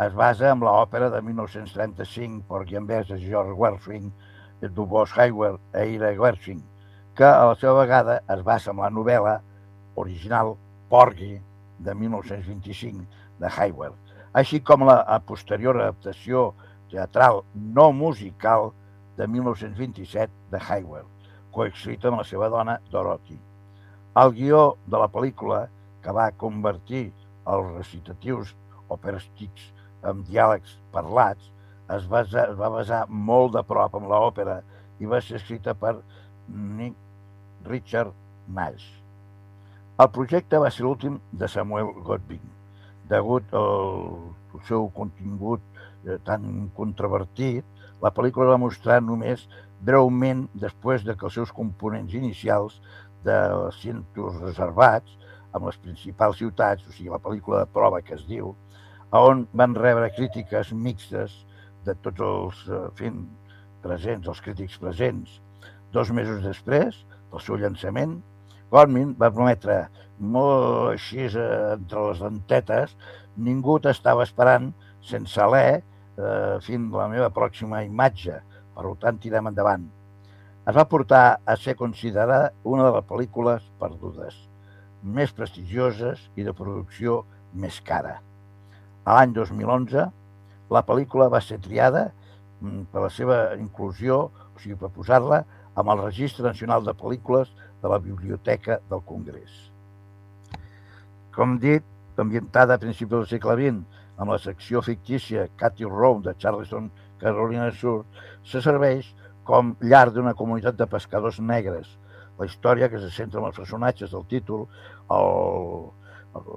Es 0.05 0.15
basa 0.15 0.51
en 0.53 0.63
l'òpera 0.65 1.09
de 1.13 1.21
1935 1.25 2.45
Porgy 2.47 2.79
and 2.79 2.89
Bess 2.89 3.11
de 3.11 3.19
George 3.21 3.55
Gershwin, 3.59 4.11
Dubos 4.75 5.13
Hayward 5.17 5.59
i 5.75 5.95
Ira 5.95 6.13
Gershwin, 6.17 6.63
que 7.15 7.27
a 7.27 7.45
la 7.51 7.55
seva 7.59 7.75
vegada 7.81 8.19
es 8.35 8.43
basa 8.47 8.71
en 8.71 8.81
la 8.83 8.89
novel·la 8.89 9.37
original 9.95 10.55
Porgy 10.89 11.37
de 11.79 11.95
1925 11.95 13.05
de 13.39 13.53
Hayward, 13.57 13.95
així 14.33 14.59
com 14.63 14.87
la 14.87 15.21
posterior 15.27 15.79
adaptació 15.79 16.49
teatral 16.91 17.43
no 17.53 17.91
musical 17.93 18.71
de 19.17 19.27
1927 19.27 20.31
de 20.51 20.59
Hayward, 20.67 21.07
coescrita 21.55 22.09
amb 22.09 22.21
la 22.21 22.27
seva 22.27 22.49
dona 22.53 22.79
Dorothy. 22.91 23.37
El 24.19 24.33
guió 24.37 24.61
de 24.87 25.01
la 25.01 25.09
pel·lícula, 25.11 25.67
que 26.03 26.13
va 26.15 26.31
convertir 26.41 27.09
els 27.49 27.71
recitatius 27.75 28.53
operístics 28.89 29.69
en 30.09 30.23
diàlegs 30.29 30.77
parlats, 30.93 31.51
es, 31.95 32.05
basa, 32.07 32.45
es 32.51 32.57
va 32.59 32.69
basar 32.73 33.03
molt 33.09 33.55
de 33.57 33.63
prop 33.67 33.95
amb 33.97 34.09
l'òpera 34.11 34.59
i 34.99 35.09
va 35.09 35.21
ser 35.25 35.39
escrita 35.39 35.73
per 35.73 35.97
Nick 36.47 36.95
Richard 37.67 38.13
Nash. 38.47 38.85
El 39.99 40.11
projecte 40.15 40.61
va 40.63 40.69
ser 40.71 40.85
l'últim 40.85 41.17
de 41.41 41.49
Samuel 41.51 41.91
Godwin, 42.07 42.43
degut 43.11 43.53
al 43.57 44.61
seu 44.67 44.87
contingut 44.95 45.63
eh, 46.05 46.17
tan 46.25 46.69
controvertit, 46.77 47.65
la 47.99 48.13
pel·lícula 48.15 48.53
va 48.53 48.61
mostrar 48.61 49.01
només 49.03 49.43
breument 49.85 50.47
després 50.53 51.05
de 51.07 51.15
que 51.15 51.27
els 51.27 51.37
seus 51.39 51.51
components 51.55 52.13
inicials 52.17 52.79
de 53.25 53.37
cientos 53.79 54.39
reservats 54.43 55.17
amb 55.55 55.65
les 55.65 55.77
principals 55.81 56.39
ciutats, 56.39 56.85
o 56.85 56.93
sigui, 56.93 57.09
la 57.11 57.21
pel·lícula 57.23 57.63
de 57.63 57.71
prova 57.73 58.01
que 58.05 58.15
es 58.17 58.25
diu, 58.29 58.53
on 59.15 59.47
van 59.57 59.75
rebre 59.75 60.11
crítiques 60.13 60.71
mixtes 60.73 61.33
de 61.85 61.95
tots 62.03 62.21
els 62.21 62.65
eh, 62.69 62.81
en 62.85 62.97
fi, 62.97 63.11
presents, 63.83 64.27
els 64.27 64.41
crítics 64.45 64.77
presents. 64.81 65.39
Dos 65.95 66.11
mesos 66.13 66.43
després 66.45 66.99
del 67.31 67.41
seu 67.41 67.57
llançament, 67.57 68.19
Godwin 68.69 69.15
va 69.17 69.31
prometre 69.33 69.79
molt 70.19 70.93
així 70.93 71.25
eh, 71.25 71.47
entre 71.73 72.05
les 72.09 72.21
dentetes, 72.21 72.93
ningú 73.39 73.79
t'estava 73.81 74.25
esperant 74.27 74.69
sense 75.09 75.39
alè 75.41 75.79
eh, 75.79 76.55
fins 76.65 76.93
la 76.93 77.07
meva 77.09 77.31
pròxima 77.33 77.81
imatge, 77.87 78.37
per 78.79 78.95
tant 79.01 79.19
tirem 79.19 79.49
endavant. 79.51 79.83
Es 80.69 80.75
va 80.75 80.87
portar 80.87 81.39
a 81.45 81.55
ser 81.57 81.75
considerada 81.75 82.53
una 82.63 82.85
de 82.87 82.93
les 82.95 83.05
pel·lícules 83.09 83.65
perdudes, 83.81 84.35
més 85.03 85.33
prestigioses 85.35 86.21
i 86.39 86.45
de 86.47 86.53
producció 86.55 87.23
més 87.53 87.79
cara. 87.83 88.19
A 89.03 89.17
l'any 89.17 89.33
2011, 89.35 90.05
la 90.75 90.83
pel·lícula 90.85 91.29
va 91.33 91.41
ser 91.41 91.57
triada 91.63 92.09
mm, 92.61 92.89
per 92.93 93.03
la 93.07 93.11
seva 93.13 93.39
inclusió, 93.57 94.19
o 94.29 94.61
sigui, 94.61 94.77
per 94.79 94.91
posar-la 94.93 95.41
amb 95.79 95.95
el 95.95 96.03
Registre 96.03 96.45
Nacional 96.45 96.85
de 96.85 96.93
Pel·lícules 96.93 97.51
de 97.81 97.91
la 97.91 97.99
Biblioteca 98.03 98.79
del 98.91 99.03
Congrés. 99.07 99.51
Com 101.35 101.57
dit, 101.63 101.85
ambientada 102.19 102.75
a 102.75 102.81
principis 102.81 103.15
del 103.15 103.29
segle 103.31 103.55
XX, 103.55 103.99
amb 104.19 104.33
la 104.35 104.39
secció 104.43 104.83
fictícia 104.83 105.47
Cathy 105.57 105.87
Row 105.87 106.19
de 106.21 106.35
Charleston, 106.37 106.91
Carolina 107.19 107.69
del 107.69 107.77
Sur, 107.79 108.03
se 108.49 108.61
serveix 108.65 109.09
com 109.47 109.73
llar 109.81 110.09
d'una 110.13 110.35
comunitat 110.37 110.77
de 110.77 110.87
pescadors 110.89 111.39
negres. 111.39 111.89
La 112.39 112.47
història 112.47 112.89
que 112.89 113.01
se 113.01 113.09
centra 113.13 113.41
en 113.41 113.49
els 113.49 113.57
personatges 113.57 114.13
del 114.13 114.25
títol, 114.31 114.67
el, 115.15 115.87
el, 116.39 116.51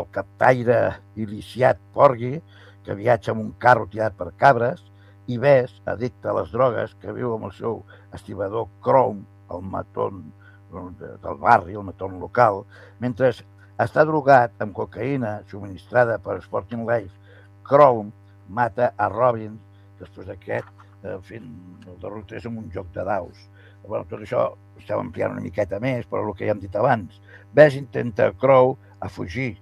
el 0.00 0.08
captaire 0.14 0.80
iliciat 1.16 1.80
Porgy, 1.94 2.36
que 2.82 2.98
viatja 2.98 3.32
amb 3.32 3.44
un 3.44 3.52
carro 3.62 3.86
tirat 3.90 4.16
per 4.18 4.32
cabres, 4.38 4.82
i 5.30 5.38
Bess, 5.38 5.78
addicte 5.86 6.28
a 6.28 6.34
les 6.40 6.50
drogues, 6.50 6.96
que 7.00 7.14
viu 7.14 7.36
amb 7.36 7.46
el 7.48 7.54
seu 7.56 7.82
estibador 8.14 8.66
Chrome, 8.82 9.22
el 9.54 9.62
matón 9.62 10.24
del 10.72 11.38
barri, 11.38 11.76
el 11.76 11.86
matón 11.86 12.18
local, 12.20 12.62
mentre 13.00 13.30
està 13.82 14.04
drogat 14.08 14.54
amb 14.64 14.74
cocaïna 14.76 15.40
subministrada 15.50 16.18
per 16.22 16.40
Sporting 16.42 16.86
Life. 16.88 17.12
Chrome 17.68 18.10
mata 18.48 18.92
a 18.98 19.08
Robin 19.12 19.54
després 20.00 20.26
d'aquest 20.26 20.81
eh, 21.04 21.18
fent 21.26 21.48
el 21.86 21.98
derrotés 22.02 22.46
amb 22.48 22.62
un 22.62 22.70
joc 22.74 22.92
de 22.94 23.04
daus. 23.06 23.48
Bueno, 23.82 24.06
tot 24.10 24.22
això 24.22 24.46
estem 24.78 25.00
ampliant 25.02 25.34
una 25.34 25.44
miqueta 25.44 25.80
més, 25.82 26.06
però 26.06 26.22
el 26.26 26.36
que 26.38 26.46
ja 26.46 26.54
hem 26.54 26.62
dit 26.62 26.76
abans. 26.78 27.18
Bess 27.54 27.78
intenta 27.78 28.30
Crow 28.38 28.76
a 29.00 29.08
fugir. 29.10 29.56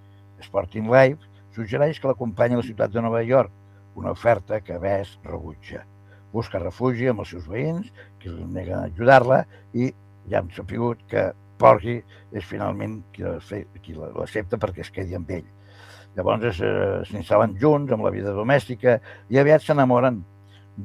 Sporting 0.44 0.88
Life 0.92 1.26
suggereix 1.56 2.00
que 2.00 2.08
l'acompanyi 2.08 2.56
a 2.56 2.60
la 2.60 2.66
ciutat 2.66 2.92
de 2.92 3.02
Nova 3.04 3.22
York, 3.26 3.52
una 3.96 4.12
oferta 4.16 4.60
que 4.64 4.78
Bess 4.78 5.18
rebutja. 5.24 5.84
Busca 6.32 6.60
refugi 6.62 7.08
amb 7.10 7.24
els 7.24 7.32
seus 7.34 7.48
veïns, 7.50 7.90
que 8.20 8.30
li 8.30 8.46
neguen 8.46 8.84
ajudar-la, 8.84 9.42
i 9.74 9.90
ja 10.30 10.40
hem 10.40 10.50
sapigut 10.54 11.00
que 11.10 11.30
Porgy 11.60 11.98
és 12.32 12.46
finalment 12.46 13.00
qui 13.12 13.24
l'accepta 13.26 14.60
perquè 14.60 14.84
es 14.84 14.92
quedi 14.94 15.16
amb 15.18 15.30
ell. 15.34 15.48
Llavors 16.16 16.60
eh, 16.64 16.70
s'instal·len 17.06 17.56
junts 17.60 17.92
amb 17.94 18.06
la 18.06 18.12
vida 18.14 18.32
domèstica 18.34 18.96
i 19.30 19.38
aviat 19.38 19.62
s'enamoren 19.62 20.22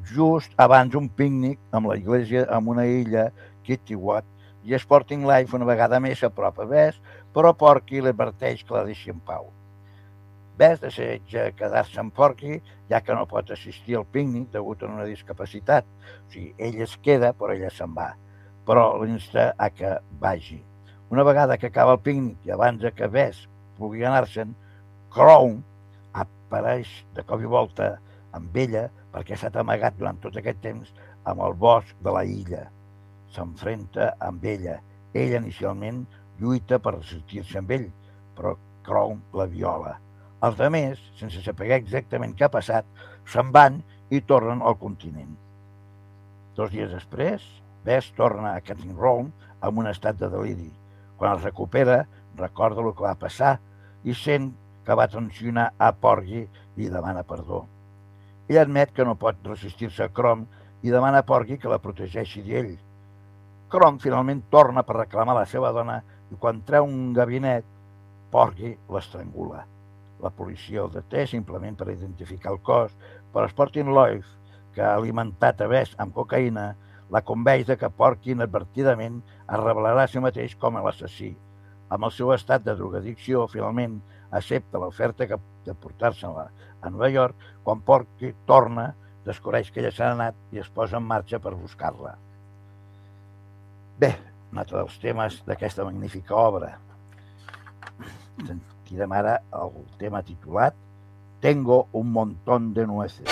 just 0.03 0.53
abans 0.57 0.91
d'un 0.93 1.09
pícnic 1.09 1.59
amb 1.75 1.91
la 1.91 1.97
iglesia 1.99 2.45
amb 2.51 2.71
una 2.73 2.85
illa, 2.89 3.29
Kitty 3.65 3.95
Watt, 3.95 4.25
i 4.65 4.73
Sporting 4.81 5.27
Life 5.29 5.53
una 5.55 5.67
vegada 5.67 5.99
més 6.01 6.19
s'apropa 6.19 6.63
a 6.65 6.69
Bess, 6.69 6.97
però 7.33 7.53
Porky 7.53 8.01
l'adverteix 8.01 8.63
que 8.65 8.73
la 8.73 8.85
deixi 8.87 9.11
en 9.13 9.19
pau. 9.21 9.51
Bess 10.57 10.79
desitja 10.81 11.49
quedar-se 11.57 11.99
amb 11.99 12.13
Porky, 12.15 12.61
ja 12.89 13.01
que 13.03 13.13
no 13.13 13.27
pot 13.29 13.51
assistir 13.51 13.97
al 13.99 14.07
pícnic 14.07 14.47
degut 14.53 14.81
a 14.81 14.89
una 14.89 15.05
discapacitat. 15.05 15.85
O 15.85 16.31
sigui, 16.31 16.53
ell 16.57 16.79
es 16.85 16.95
queda, 17.03 17.33
però 17.35 17.53
ella 17.53 17.69
se'n 17.69 17.93
va. 17.93 18.13
Però 18.65 18.85
l'insta 19.03 19.51
a 19.59 19.69
que 19.69 19.97
vagi. 20.21 20.61
Una 21.11 21.25
vegada 21.27 21.59
que 21.59 21.67
acaba 21.67 21.97
el 21.97 22.01
pícnic 22.05 22.47
i 22.47 22.55
abans 22.55 22.87
que 22.95 23.11
Bess 23.11 23.45
pugui 23.77 24.05
anar-se'n, 24.07 24.55
Crown 25.13 25.59
apareix 26.15 26.89
de 27.15 27.23
cop 27.27 27.43
i 27.43 27.51
volta 27.51 27.93
amb 28.35 28.55
ella 28.57 28.87
perquè 29.15 29.37
s'ha 29.39 29.53
amagat 29.61 29.95
durant 29.95 30.17
tot 30.19 30.35
aquest 30.35 30.57
temps 30.59 30.89
amb 31.23 31.39
el 31.45 31.53
bosc 31.55 31.95
de 32.03 32.11
la 32.11 32.25
illa. 32.27 32.65
S'enfrenta 33.31 34.09
amb 34.19 34.43
ella. 34.43 34.81
Ella 35.15 35.39
inicialment 35.39 36.01
lluita 36.41 36.81
per 36.83 36.97
resistir-se 36.97 37.61
amb 37.61 37.71
ell, 37.71 37.85
però 38.35 38.57
Crown 38.83 39.21
la 39.39 39.45
viola. 39.47 39.93
Els 40.43 40.59
altres, 40.59 40.99
sense 41.17 41.41
saber 41.45 41.71
exactament 41.77 42.35
què 42.35 42.49
ha 42.49 42.51
passat, 42.51 42.89
se'n 43.31 43.53
van 43.55 43.79
i 44.11 44.19
tornen 44.19 44.59
al 44.61 44.75
continent. 44.81 45.31
Dos 46.59 46.73
dies 46.75 46.91
després, 46.91 47.45
Bess 47.85 48.11
torna 48.17 48.51
a 48.51 48.63
Canning 48.65 48.97
Row 48.99 49.23
amb 49.61 49.79
un 49.79 49.87
estat 49.87 50.19
de 50.19 50.27
deliri. 50.29 50.67
Quan 51.15 51.37
el 51.37 51.43
recupera, 51.45 52.03
recorda 52.35 52.83
el 52.83 52.91
que 52.91 53.07
va 53.07 53.15
passar 53.15 53.55
i 54.03 54.13
sent 54.13 54.51
que 54.85 54.99
va 54.99 55.07
tensionar 55.07 55.71
a 55.79 55.93
Porgy 55.95 56.43
i 56.43 56.91
demana 56.91 57.23
perdó. 57.23 57.63
Ell 58.47 58.59
admet 58.61 58.91
que 58.93 59.05
no 59.07 59.15
pot 59.17 59.39
resistir-se 59.47 60.05
a 60.05 60.11
Crom 60.13 60.43
i 60.85 60.91
demana 60.93 61.23
a 61.23 61.25
Porgy 61.25 61.57
que 61.57 61.69
la 61.71 61.79
protegeixi 61.81 62.43
d'ell. 62.45 62.75
Crom 63.73 63.97
finalment 64.03 64.43
torna 64.53 64.83
per 64.85 64.99
reclamar 64.99 65.33
la 65.37 65.47
seva 65.49 65.71
dona 65.73 65.95
i 66.29 66.37
quan 66.41 66.61
treu 66.67 66.85
un 66.85 67.13
gabinet, 67.17 67.65
Porgy 68.29 68.75
l'estrangula. 68.93 69.63
La 70.21 70.29
policia 70.29 70.83
el 70.83 70.91
deté 70.93 71.25
simplement 71.31 71.77
per 71.79 71.89
identificar 71.89 72.53
el 72.53 72.61
cos, 72.69 72.93
però 73.33 73.49
Sporting 73.49 73.89
Life, 73.97 74.29
que 74.75 74.83
ha 74.85 74.93
alimentat 74.99 75.63
a 75.65 75.69
Bess 75.71 75.97
amb 75.97 76.13
cocaïna, 76.13 76.67
la 77.09 77.21
convenç 77.25 77.71
de 77.71 77.79
que 77.81 77.89
Porky 77.89 78.33
inadvertidament 78.33 79.21
es 79.45 79.59
revelarà 79.61 80.05
a 80.05 80.11
si 80.11 80.21
mateix 80.21 80.53
com 80.61 80.77
a 80.77 80.85
l'assassí. 80.85 81.31
Amb 81.89 82.05
el 82.05 82.13
seu 82.13 82.31
estat 82.33 82.65
de 82.65 82.77
drogadicció, 82.77 83.45
finalment 83.49 83.99
accepta 84.29 84.81
l'oferta 84.81 85.27
de 85.65 85.75
portar-se-la 85.81 86.49
a 86.85 86.93
Nova 86.93 87.09
York 87.09 87.49
quan 87.65 87.81
Porky 87.81 88.31
torna, 88.45 88.91
descobreix 89.25 89.71
que 89.71 89.81
ella 89.81 89.91
s'ha 89.93 90.11
anat 90.13 90.37
i 90.53 90.61
es 90.61 90.69
posa 90.69 91.01
en 91.01 91.07
marxa 91.09 91.41
per 91.41 91.55
buscar-la. 91.57 92.13
Bé, 93.99 94.11
un 94.51 94.61
altre 94.61 94.77
dels 94.81 94.97
temes 95.01 95.41
d'aquesta 95.47 95.85
magnífica 95.87 96.35
obra. 96.37 96.75
Sentirem 98.45 99.13
ara 99.15 99.39
el 99.55 99.77
tema 100.01 100.21
titulat 100.23 100.75
Tengo 101.45 101.87
un 101.91 102.11
montón 102.11 102.73
de 102.73 102.87
nueces. 102.87 103.27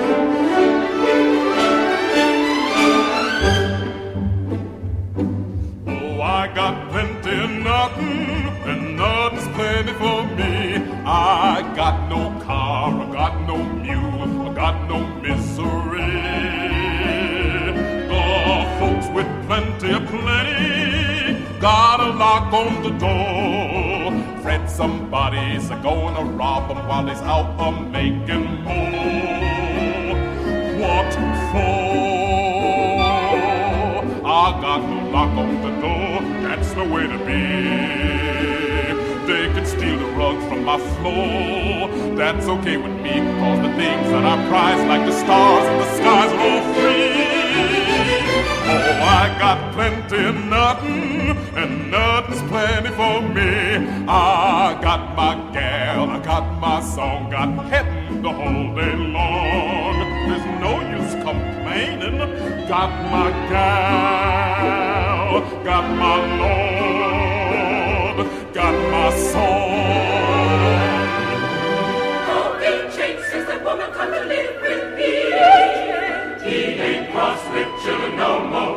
Oh, 0.00 0.07
on 22.58 22.82
the 22.82 22.90
door. 22.98 24.10
Fred, 24.42 24.68
somebody's 24.68 25.70
a 25.70 25.76
gonna 25.76 26.24
rob 26.32 26.68
him 26.70 26.80
while 26.88 27.06
he's 27.06 27.22
out 27.34 27.48
a 27.66 27.70
making 27.96 28.46
more. 28.64 30.16
What 30.80 31.12
for? 31.50 31.98
I 34.26 34.44
got 34.64 34.80
no 34.90 34.98
lock 35.14 35.32
on 35.44 35.54
the 35.66 35.72
door, 35.84 36.12
that's 36.44 36.70
the 36.72 36.84
way 36.94 37.04
to 37.06 37.18
be. 37.28 37.44
They 39.30 39.44
can 39.54 39.64
steal 39.64 39.98
the 40.04 40.10
rug 40.18 40.36
from 40.48 40.64
my 40.64 40.78
floor. 40.94 41.88
That's 42.16 42.46
okay 42.56 42.76
with 42.76 42.96
me, 43.04 43.14
cause 43.38 43.60
the 43.66 43.72
things 43.82 44.06
that 44.10 44.24
I 44.32 44.34
prize, 44.48 44.82
like 44.92 45.04
the 45.06 45.16
stars 45.22 45.64
in 45.70 45.76
the 45.82 45.88
skies, 45.98 46.32
are 46.32 46.40
all 46.48 46.62
free. 46.74 47.28
Oh, 48.70 48.97
I 49.10 49.10
got 49.38 49.58
plenty 49.74 50.20
of 50.26 50.36
nothing, 50.44 51.36
and 51.60 51.90
nothing's 51.90 52.42
plenty 52.50 52.90
for 52.90 53.20
me. 53.22 53.52
I 54.06 54.78
got 54.82 55.16
my 55.16 55.34
gal, 55.52 56.10
I 56.10 56.18
got 56.20 56.44
my 56.60 56.80
song, 56.82 57.30
got 57.30 57.48
heaven 57.66 58.22
the 58.22 58.32
whole 58.32 58.74
day 58.74 58.94
long. 59.16 59.94
There's 60.28 60.46
no 60.60 60.72
use 60.98 61.14
complaining. 61.24 62.18
Got 62.68 62.90
my 63.14 63.30
gal, 63.48 65.30
got 65.64 65.84
my 66.04 66.16
lord, 66.42 68.18
got 68.52 68.74
my 68.92 69.08
song. 69.32 69.76
The 73.48 73.58
woman 73.64 73.90
come 73.92 74.10
to 74.12 74.22
live 74.24 74.54
with 74.60 74.84
me. 74.96 75.12
He 76.44 76.58
ain't 76.88 77.06
cross 77.12 77.42
with 77.52 77.70
children 77.82 78.12
no 78.16 78.32
more, 78.52 78.76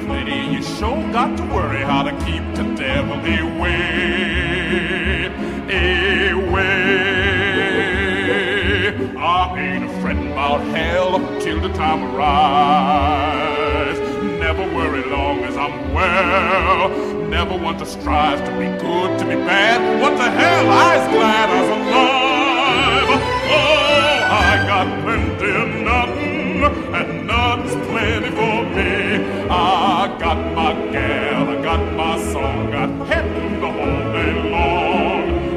plenty, 0.11 0.53
you 0.53 0.61
sure 0.61 1.01
got 1.13 1.37
to 1.37 1.43
worry 1.43 1.83
how 1.91 2.03
to 2.03 2.11
keep 2.25 2.43
the 2.55 2.63
devil 2.75 3.13
away. 3.13 3.71
Away. 6.31 6.81
I 9.17 9.19
ain't 9.57 9.85
a 9.85 9.87
fretting 10.01 10.31
about 10.31 10.61
hell 10.75 11.19
till 11.39 11.61
the 11.61 11.71
time 11.73 12.03
arrives. 12.03 13.99
Never 14.45 14.65
worry 14.75 15.03
long 15.09 15.43
as 15.45 15.55
I'm 15.55 15.93
well. 15.93 16.89
Never 17.29 17.55
want 17.57 17.79
to 17.79 17.85
strive 17.85 18.39
to 18.47 18.51
be 18.51 18.67
good, 18.85 19.17
to 19.19 19.25
be 19.25 19.35
bad. 19.35 20.01
What 20.01 20.17
the 20.17 20.29
hell? 20.29 20.69
I's 20.69 21.07
glad 21.15 21.49
I 21.49 21.61
was 21.61 21.69
alive. 21.79 23.09
Oh, 23.53 24.39
I 24.49 24.51
got 24.71 24.87
plenty 25.03 25.51
of 25.63 25.69
nothing, 25.89 26.63
and 26.99 27.11
nothing's 27.27 27.75
plenty 27.87 28.29
for 28.39 28.57
me. 28.75 29.10
Got 29.51 30.37
my 30.55 30.71
got 31.61 31.83
my 31.97 32.15
got. 32.31 32.89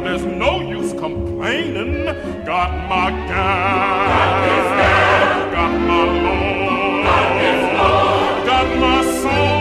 There's 0.02 0.24
no 0.24 0.60
use. 0.62 0.92
Got 0.94 2.72
my 2.88 3.10
got 5.54 5.72
my 5.88 6.04
got 8.46 8.68
my 8.80 8.96
song. 9.22 9.54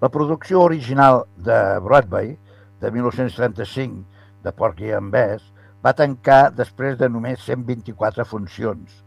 La 0.00 0.08
producció 0.08 0.62
original 0.62 1.26
de 1.36 1.78
Broadway, 1.78 2.38
de 2.80 2.90
1935, 2.90 4.04
de 4.42 4.52
Porky 4.52 4.90
and 4.90 5.12
Bess, 5.12 5.51
va 5.84 5.94
tancar 5.98 6.52
després 6.54 6.98
de 6.98 7.08
només 7.10 7.42
124 7.46 8.26
funcions. 8.28 9.02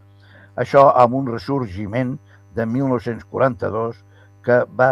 Això 0.56 0.88
amb 1.02 1.16
un 1.16 1.30
ressorgiment 1.32 2.16
de 2.56 2.66
1942 2.66 4.02
que 4.46 4.60
va 4.78 4.90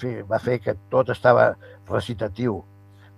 fer, 0.00 0.22
va 0.30 0.40
fer 0.42 0.60
que 0.62 0.76
tot 0.90 1.10
estava 1.12 1.52
recitatiu. 1.90 2.62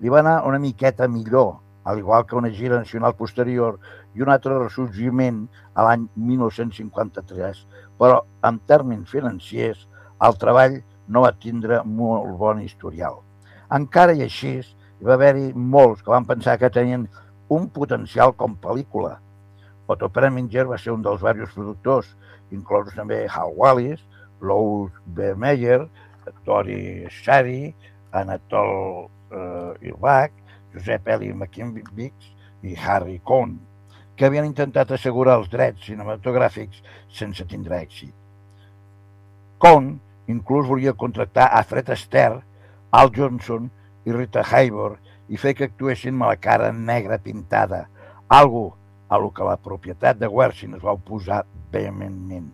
Li 0.00 0.12
va 0.12 0.20
anar 0.20 0.42
una 0.48 0.60
miqueta 0.60 1.08
millor, 1.08 1.54
al 1.86 2.00
igual 2.02 2.26
que 2.26 2.36
una 2.36 2.50
gira 2.50 2.80
nacional 2.80 3.14
posterior 3.14 3.78
i 4.14 4.24
un 4.24 4.32
altre 4.32 4.56
ressorgiment 4.58 5.44
a 5.74 5.86
l'any 5.86 6.08
1953, 6.16 7.62
però 8.00 8.24
en 8.48 8.58
termes 8.66 9.06
financiers 9.12 9.86
el 10.26 10.36
treball 10.40 10.80
no 11.08 11.22
va 11.22 11.36
tindre 11.36 11.82
molt 11.84 12.34
bon 12.40 12.64
historial. 12.64 13.20
Encara 13.78 14.16
i 14.16 14.24
així, 14.26 14.58
hi 14.58 15.06
va 15.06 15.14
haver-hi 15.14 15.52
molts 15.54 16.02
que 16.02 16.10
van 16.10 16.26
pensar 16.26 16.56
que 16.58 16.72
tenien 16.72 17.06
un 17.48 17.68
potencial 17.70 18.34
com 18.34 18.56
pel·lícula. 18.58 19.16
Otto 19.86 20.08
Preminger 20.10 20.66
va 20.66 20.78
ser 20.82 20.94
un 20.94 21.04
dels 21.04 21.20
diversos 21.20 21.52
productors, 21.54 22.08
inclosos 22.50 22.96
també 22.98 23.24
Hal 23.30 23.52
Wallis, 23.54 24.02
Lou 24.40 24.88
B. 25.06 25.34
Meyer, 25.38 25.86
Tori 26.44 27.06
Shari, 27.10 27.70
Anatol 28.12 29.06
eh, 29.30 29.88
Irlach, 29.88 30.34
Josep 30.74 31.08
Eli 31.08 31.32
McKinbix 31.32 32.32
i 32.66 32.74
Harry 32.74 33.20
Cohn, 33.24 33.56
que 34.16 34.26
havien 34.26 34.48
intentat 34.48 34.90
assegurar 34.96 35.38
els 35.40 35.50
drets 35.52 35.86
cinematogràfics 35.86 36.82
sense 37.12 37.46
tindre 37.46 37.78
èxit. 37.78 38.14
Cohn 39.62 39.94
inclús 40.26 40.66
volia 40.66 40.96
contractar 40.98 41.46
a 41.52 41.62
Fred 41.62 41.90
Astaire, 41.94 42.42
Al 42.90 43.10
Johnson 43.14 43.70
i 44.06 44.14
Rita 44.14 44.42
Hayworth 44.42 45.15
i 45.28 45.38
fer 45.40 45.54
que 45.58 45.66
actuessin 45.68 46.14
amb 46.14 46.28
la 46.28 46.36
cara 46.40 46.72
negra 46.72 47.18
pintada, 47.18 47.86
algo 48.28 48.76
a 49.08 49.18
lo 49.18 49.30
que 49.34 49.44
la 49.46 49.56
propietat 49.56 50.18
de 50.18 50.28
Wersin 50.28 50.74
es 50.74 50.84
va 50.84 50.94
oposar 50.98 51.44
vehementment. 51.72 52.50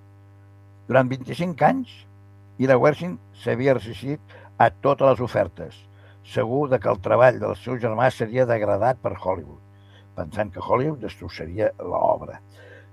Durant 0.89 1.09
25 1.09 1.65
anys, 1.65 1.93
Ira 2.61 2.77
Wersin 2.79 3.17
s'havia 3.43 3.77
resistit 3.79 4.21
a 4.59 4.69
totes 4.71 5.09
les 5.09 5.23
ofertes, 5.25 5.77
segur 6.25 6.69
de 6.71 6.79
que 6.79 6.91
el 6.93 7.01
treball 7.03 7.41
del 7.41 7.57
seu 7.61 7.79
germà 7.81 8.11
seria 8.13 8.47
degradat 8.47 9.01
per 9.03 9.15
Hollywood, 9.17 9.61
pensant 10.17 10.53
que 10.53 10.63
Hollywood 10.63 11.01
destrossaria 11.03 11.73
l'obra. 11.81 12.41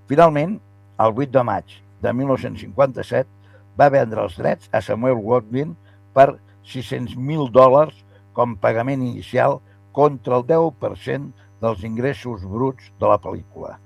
Finalment, 0.08 0.58
el 1.00 1.12
8 1.16 1.32
de 1.36 1.44
maig 1.46 1.76
de 2.02 2.12
1957, 2.16 3.28
va 3.78 3.88
vendre 3.92 4.24
els 4.24 4.36
drets 4.36 4.68
a 4.72 4.80
Samuel 4.84 5.20
Goldwyn 5.24 5.76
per 6.16 6.34
600.000 6.66 7.50
dòlars 7.54 8.00
com 8.36 8.56
pagament 8.60 9.02
inicial 9.04 9.60
contra 9.96 10.38
el 10.38 10.46
10% 10.48 11.48
dels 11.60 11.84
ingressos 11.84 12.44
bruts 12.46 12.90
de 13.00 13.10
la 13.10 13.18
pel·lícula. 13.20 13.76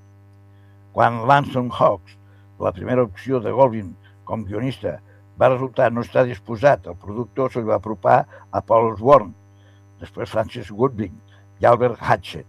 Quan 0.94 1.24
Lanson 1.26 1.70
Hawks, 1.74 2.16
la 2.62 2.72
primera 2.72 3.02
opció 3.02 3.40
de 3.42 3.50
Goldwyn 3.50 3.94
com 4.24 4.44
guionista, 4.46 5.00
va 5.40 5.50
resultar 5.50 5.90
no 5.90 6.04
estar 6.06 6.24
disposat, 6.28 6.86
el 6.86 6.98
productor 7.00 7.50
se 7.50 7.60
li 7.60 7.70
va 7.70 7.80
apropar 7.80 8.20
a 8.50 8.62
Paul 8.62 8.92
Osborne, 8.92 9.34
després 10.00 10.30
Francis 10.30 10.70
Goodwin 10.70 11.16
i 11.60 11.66
Albert 11.66 11.98
Hatchett, 12.00 12.46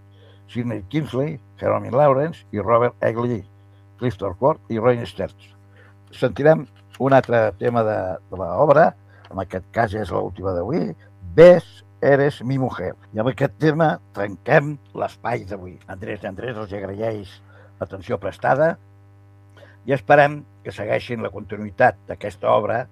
Sidney 0.52 0.84
Kingsley, 0.90 1.40
Jeremy 1.60 1.90
Lawrence 1.90 2.46
i 2.54 2.62
Robert 2.62 3.02
Egley, 3.02 3.42
Clifton 3.98 4.36
Court 4.40 4.62
i 4.70 4.78
Roy 4.78 5.02
Stertz. 5.10 5.50
Sentirem 6.14 6.68
un 7.00 7.16
altre 7.18 7.50
tema 7.60 7.84
de, 7.84 7.98
de 8.30 8.40
l'obra, 8.40 8.92
en 9.32 9.42
aquest 9.42 9.66
cas 9.76 9.96
és 9.98 10.14
l'última 10.14 10.54
d'avui, 10.56 10.94
Ves, 11.36 11.66
eres 12.06 12.42
mi 12.44 12.58
mujer. 12.62 12.94
I 13.14 13.22
amb 13.22 13.32
aquest 13.32 13.58
tema 13.62 13.96
trenquem 14.16 14.76
l'espai 14.98 15.46
d'avui. 15.50 15.78
Andrés 15.92 16.24
i 16.24 16.30
Andrés, 16.30 16.58
els 16.58 16.74
agraeix 16.74 17.32
l'atenció 17.80 18.20
prestada 18.22 18.76
i 19.86 19.94
esperem 19.94 20.44
que 20.64 20.74
segueixin 20.74 21.26
la 21.26 21.34
continuïtat 21.34 21.98
d'aquesta 22.10 22.50
obra 22.54 22.86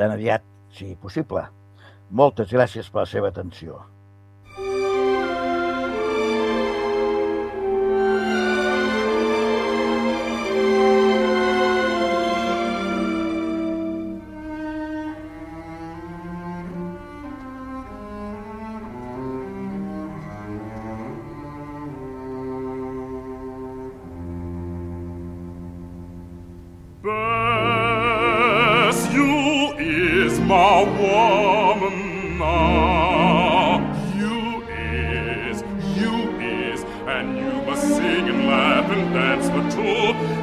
tan 0.00 0.12
aviat 0.16 0.44
sigui 0.76 0.96
possible. 0.96 1.44
Moltes 2.10 2.52
gràcies 2.52 2.88
per 2.90 3.04
la 3.04 3.08
seva 3.08 3.30
atenció. 3.30 3.78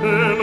el 0.04 0.38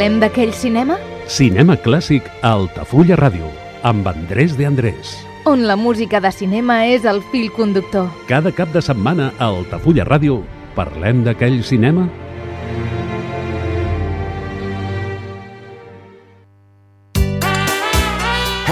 Parlem 0.00 0.14
d'aquell 0.16 0.52
cinema? 0.56 0.94
Cinema 1.28 1.74
clàssic 1.76 2.24
a 2.40 2.54
Altafulla 2.56 3.18
Ràdio, 3.20 3.50
amb 3.84 4.06
Andrés 4.08 4.54
de 4.56 4.64
Andrés. 4.64 5.10
On 5.44 5.66
la 5.68 5.76
música 5.76 6.22
de 6.24 6.30
cinema 6.32 6.78
és 6.88 7.04
el 7.04 7.20
fil 7.28 7.50
conductor. 7.52 8.06
Cada 8.24 8.48
cap 8.48 8.72
de 8.72 8.80
setmana 8.80 9.26
a 9.36 9.50
Altafulla 9.50 10.06
Ràdio, 10.08 10.38
parlem 10.72 11.20
d'aquell 11.26 11.60
cinema 11.60 12.06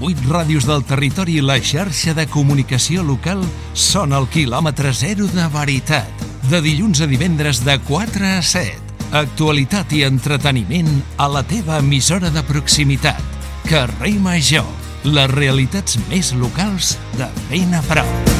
8 0.00 0.30
ràdios 0.32 0.64
del 0.64 0.80
territori 0.88 1.36
i 1.36 1.44
la 1.44 1.58
xarxa 1.60 2.14
de 2.16 2.24
comunicació 2.32 3.04
local 3.04 3.42
són 3.76 4.16
el 4.16 4.28
quilòmetre 4.32 4.94
zero 4.96 5.28
de 5.28 5.44
veritat. 5.52 6.24
De 6.48 6.62
dilluns 6.64 7.02
a 7.04 7.08
divendres 7.10 7.60
de 7.66 7.76
4 7.84 8.32
a 8.38 8.40
7. 8.40 8.96
Actualitat 9.20 9.92
i 9.92 10.04
entreteniment 10.08 10.88
a 11.20 11.28
la 11.28 11.44
teva 11.44 11.82
emissora 11.84 12.32
de 12.32 12.44
proximitat. 12.48 13.20
Carrer 13.68 14.16
Major. 14.24 14.68
Les 15.04 15.32
realitats 15.36 16.00
més 16.08 16.32
locals 16.32 16.96
de 17.20 17.28
ben 17.52 17.76
a 17.76 17.84
prop. 17.88 18.39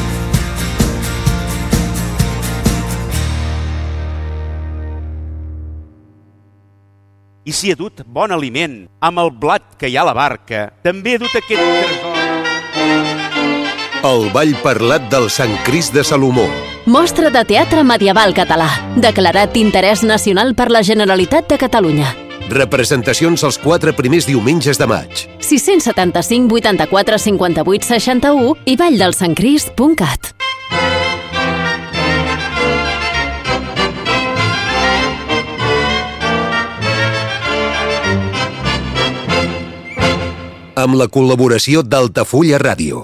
I 7.50 7.52
si 7.52 7.72
he 7.72 7.74
dut 7.74 8.04
bon 8.06 8.30
aliment 8.30 8.84
amb 9.02 9.18
el 9.18 9.32
blat 9.42 9.72
que 9.80 9.88
hi 9.90 9.96
ha 9.98 10.04
a 10.04 10.06
la 10.06 10.12
barca, 10.14 10.68
també 10.84 11.16
he 11.16 11.18
dut 11.18 11.34
aquest 11.34 11.58
tresor. 11.58 12.14
El 14.06 14.28
ball 14.30 14.54
parlat 14.62 15.08
del 15.10 15.26
Sant 15.34 15.56
Crist 15.66 15.90
de 15.96 16.04
Salomó. 16.06 16.46
Mostra 16.86 17.32
de 17.34 17.42
teatre 17.48 17.82
medieval 17.82 18.36
català, 18.38 18.70
declarat 19.02 19.50
d'interès 19.56 20.04
nacional 20.06 20.54
per 20.54 20.70
la 20.70 20.84
Generalitat 20.86 21.50
de 21.50 21.58
Catalunya. 21.58 22.14
Representacions 22.54 23.42
els 23.48 23.58
quatre 23.58 23.96
primers 23.98 24.30
diumenges 24.30 24.78
de 24.78 24.86
maig. 24.86 25.26
675 25.42 26.54
84 26.62 27.18
58 27.26 27.90
61 27.96 28.54
i 28.70 28.78
valldelsancrist.cat. 28.78 30.39
Amb 40.80 40.96
la 40.96 41.10
col·laboració 41.12 41.82
d'Altafulla 41.84 42.56
Ràdio. 42.62 43.02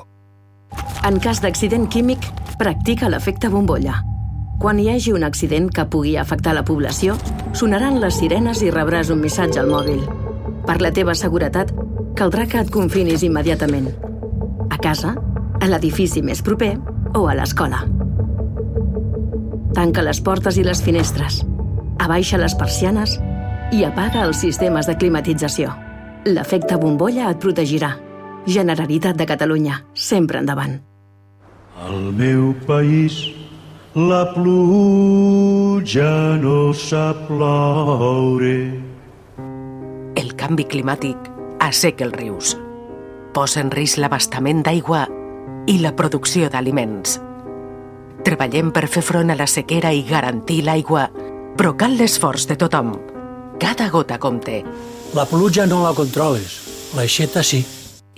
En 1.05 1.19
cas 1.21 1.43
d'accident 1.45 1.83
químic, 1.93 2.25
practica 2.57 3.11
l'efecte 3.13 3.51
bombolla. 3.53 3.99
Quan 4.63 4.81
hi 4.81 4.87
hagi 4.95 5.13
un 5.13 5.27
accident 5.27 5.67
que 5.69 5.85
pugui 5.93 6.15
afectar 6.17 6.55
la 6.57 6.63
població, 6.65 7.19
sonaran 7.53 7.99
les 8.01 8.17
sirenes 8.17 8.63
i 8.65 8.73
rebràs 8.73 9.13
un 9.13 9.21
missatge 9.21 9.61
al 9.61 9.69
mòbil. 9.69 10.01
Per 10.65 10.79
la 10.81 10.95
teva 10.97 11.13
seguretat, 11.13 11.75
caldrà 12.17 12.49
que 12.49 12.65
et 12.65 12.73
confinis 12.73 13.27
immediatament. 13.29 13.93
A 14.73 14.81
casa, 14.81 15.13
a 15.61 15.69
l'edifici 15.69 16.25
més 16.25 16.41
proper 16.41 16.73
o 17.13 17.27
a 17.29 17.37
l'escola. 17.37 17.85
Tanca 19.77 20.07
les 20.07 20.23
portes 20.25 20.57
i 20.57 20.65
les 20.65 20.81
finestres. 20.81 21.43
Abaixa 22.01 22.41
les 22.41 22.57
persianes 22.57 23.19
i 23.77 23.85
apaga 23.85 24.25
els 24.25 24.41
sistemes 24.41 24.89
de 24.89 24.97
climatització. 24.97 25.77
L'efecte 26.27 26.75
bombolla 26.83 27.31
et 27.31 27.39
protegirà. 27.39 27.93
Generalitat 28.51 29.15
de 29.15 29.27
Catalunya. 29.31 29.79
Sempre 29.95 30.41
endavant. 30.43 30.81
Al 31.87 32.11
meu 32.19 32.51
país 32.67 33.21
la 33.95 34.25
pluja 34.35 36.11
no 36.43 36.73
sap 36.75 37.29
ploure. 37.29 38.57
El 40.19 40.35
canvi 40.35 40.67
climàtic 40.67 41.31
asseca 41.63 42.09
els 42.09 42.19
rius. 42.19 42.57
Posa 43.37 43.63
en 43.63 43.71
risc 43.71 44.03
l'abastament 44.03 44.65
d'aigua 44.67 45.07
i 45.71 45.79
la 45.79 45.95
producció 45.95 46.51
d'aliments. 46.51 47.21
Treballem 48.27 48.75
per 48.75 48.89
fer 48.91 49.05
front 49.07 49.31
a 49.31 49.39
la 49.39 49.47
sequera 49.47 49.95
i 49.95 50.03
garantir 50.03 50.65
l'aigua, 50.67 51.07
però 51.55 51.77
cal 51.79 51.95
l'esforç 52.01 52.49
de 52.51 52.59
tothom. 52.59 52.97
Cada 53.63 53.89
gota 53.95 54.19
compte. 54.19 54.65
La 55.17 55.25
pluja 55.25 55.65
no 55.65 55.79
la 55.81 55.95
controles, 55.97 56.59
l'aixeta 56.93 57.41
sí. 57.41 57.63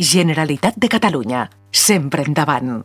Generalitat 0.02 0.74
de 0.82 0.88
Catalunya. 0.90 1.44
Sempre 1.70 2.24
endavant. 2.26 2.80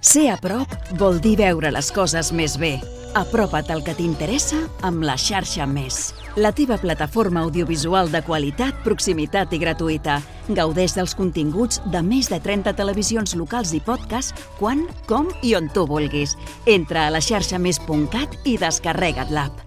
Ser 0.00 0.30
a 0.32 0.38
prop 0.40 0.70
vol 0.96 1.18
dir 1.20 1.34
veure 1.42 1.68
les 1.74 1.90
coses 1.92 2.30
més 2.32 2.54
bé. 2.56 2.78
Apropa't 3.20 3.68
al 3.74 3.82
que 3.84 3.92
t'interessa 3.98 4.62
amb 4.86 5.04
la 5.04 5.18
xarxa 5.20 5.66
Més. 5.68 5.98
La 6.40 6.54
teva 6.56 6.78
plataforma 6.80 7.42
audiovisual 7.44 8.08
de 8.08 8.22
qualitat, 8.24 8.80
proximitat 8.86 9.52
i 9.52 9.60
gratuïta. 9.60 10.22
Gaudeix 10.48 10.96
dels 10.96 11.12
continguts 11.18 11.82
de 11.92 12.00
més 12.00 12.32
de 12.32 12.40
30 12.40 12.72
televisions 12.80 13.36
locals 13.36 13.74
i 13.76 13.82
podcast 13.84 14.40
quan, 14.62 14.86
com 15.10 15.28
i 15.42 15.52
on 15.58 15.68
tu 15.68 15.84
vulguis. 15.90 16.38
Entra 16.64 17.08
a 17.08 17.12
la 17.12 17.20
xarxa 17.20 17.60
més.cat 17.60 18.40
i 18.46 18.56
descarrega't 18.56 19.36
l'app. 19.36 19.66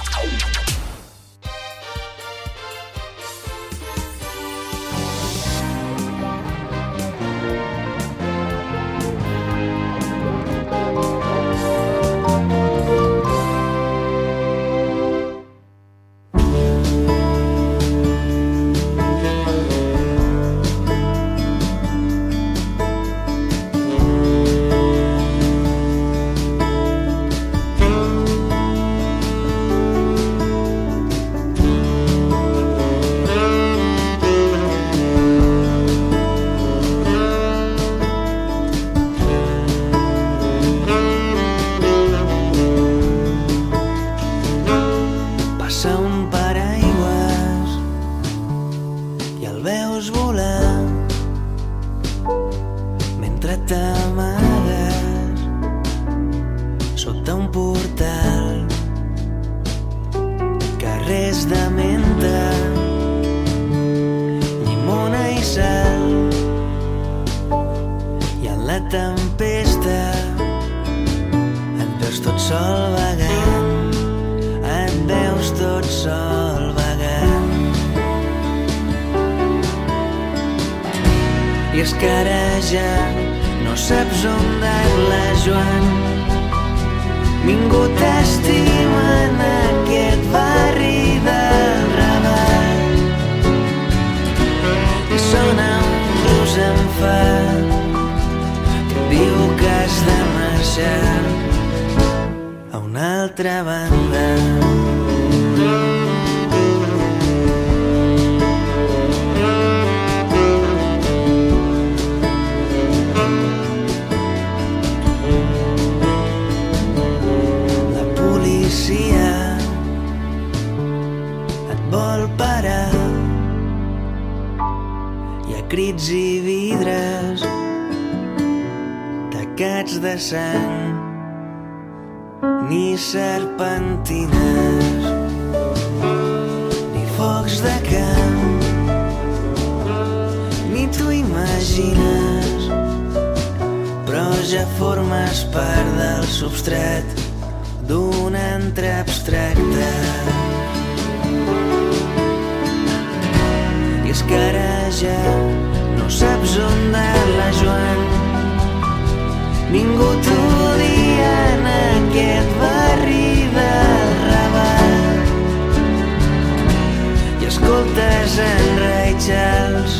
Charles 169.21 169.99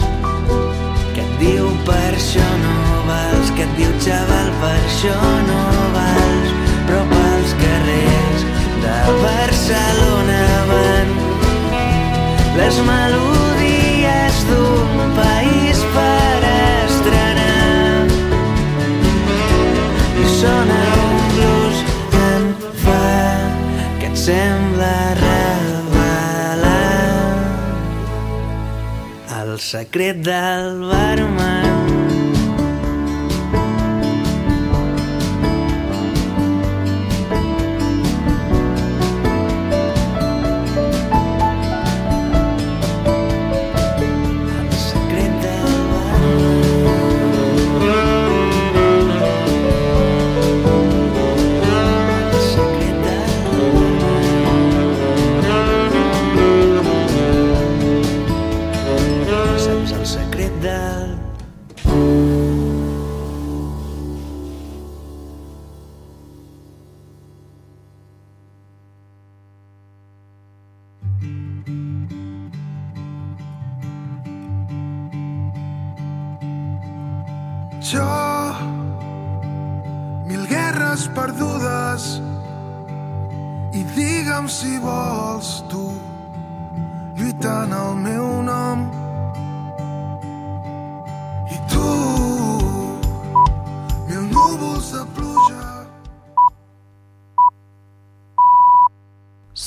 que 1.13 1.21
et 1.21 1.33
diu 1.37 1.67
per 1.85 2.09
això 2.09 2.45
no 2.61 3.01
vals? 3.05 3.51
Que 3.53 3.67
et 3.67 3.73
diu 3.77 3.91
xaval 4.01 4.47
per 4.63 4.77
això 4.79 5.17
no 5.45 5.59
vals? 5.93 6.55
Però 6.87 7.01
pels 7.11 7.53
carrers 7.59 8.45
de 8.81 8.95
Barcelona 9.25 10.39
van 10.71 11.13
les 12.57 12.79
melodies 12.87 14.41
d'un 14.49 15.13
país 15.19 15.83
per 15.93 16.41
estrenar. 16.55 18.09
I 20.17 20.33
sona 20.39 20.81
un 21.05 21.23
blues 21.37 21.85
en 22.25 22.51
fa 22.87 23.05
que 24.01 24.09
et 24.09 24.19
sembla 24.25 24.60
el 29.51 29.59
secret 29.59 30.17
del 30.23 30.79
barman 30.87 32.10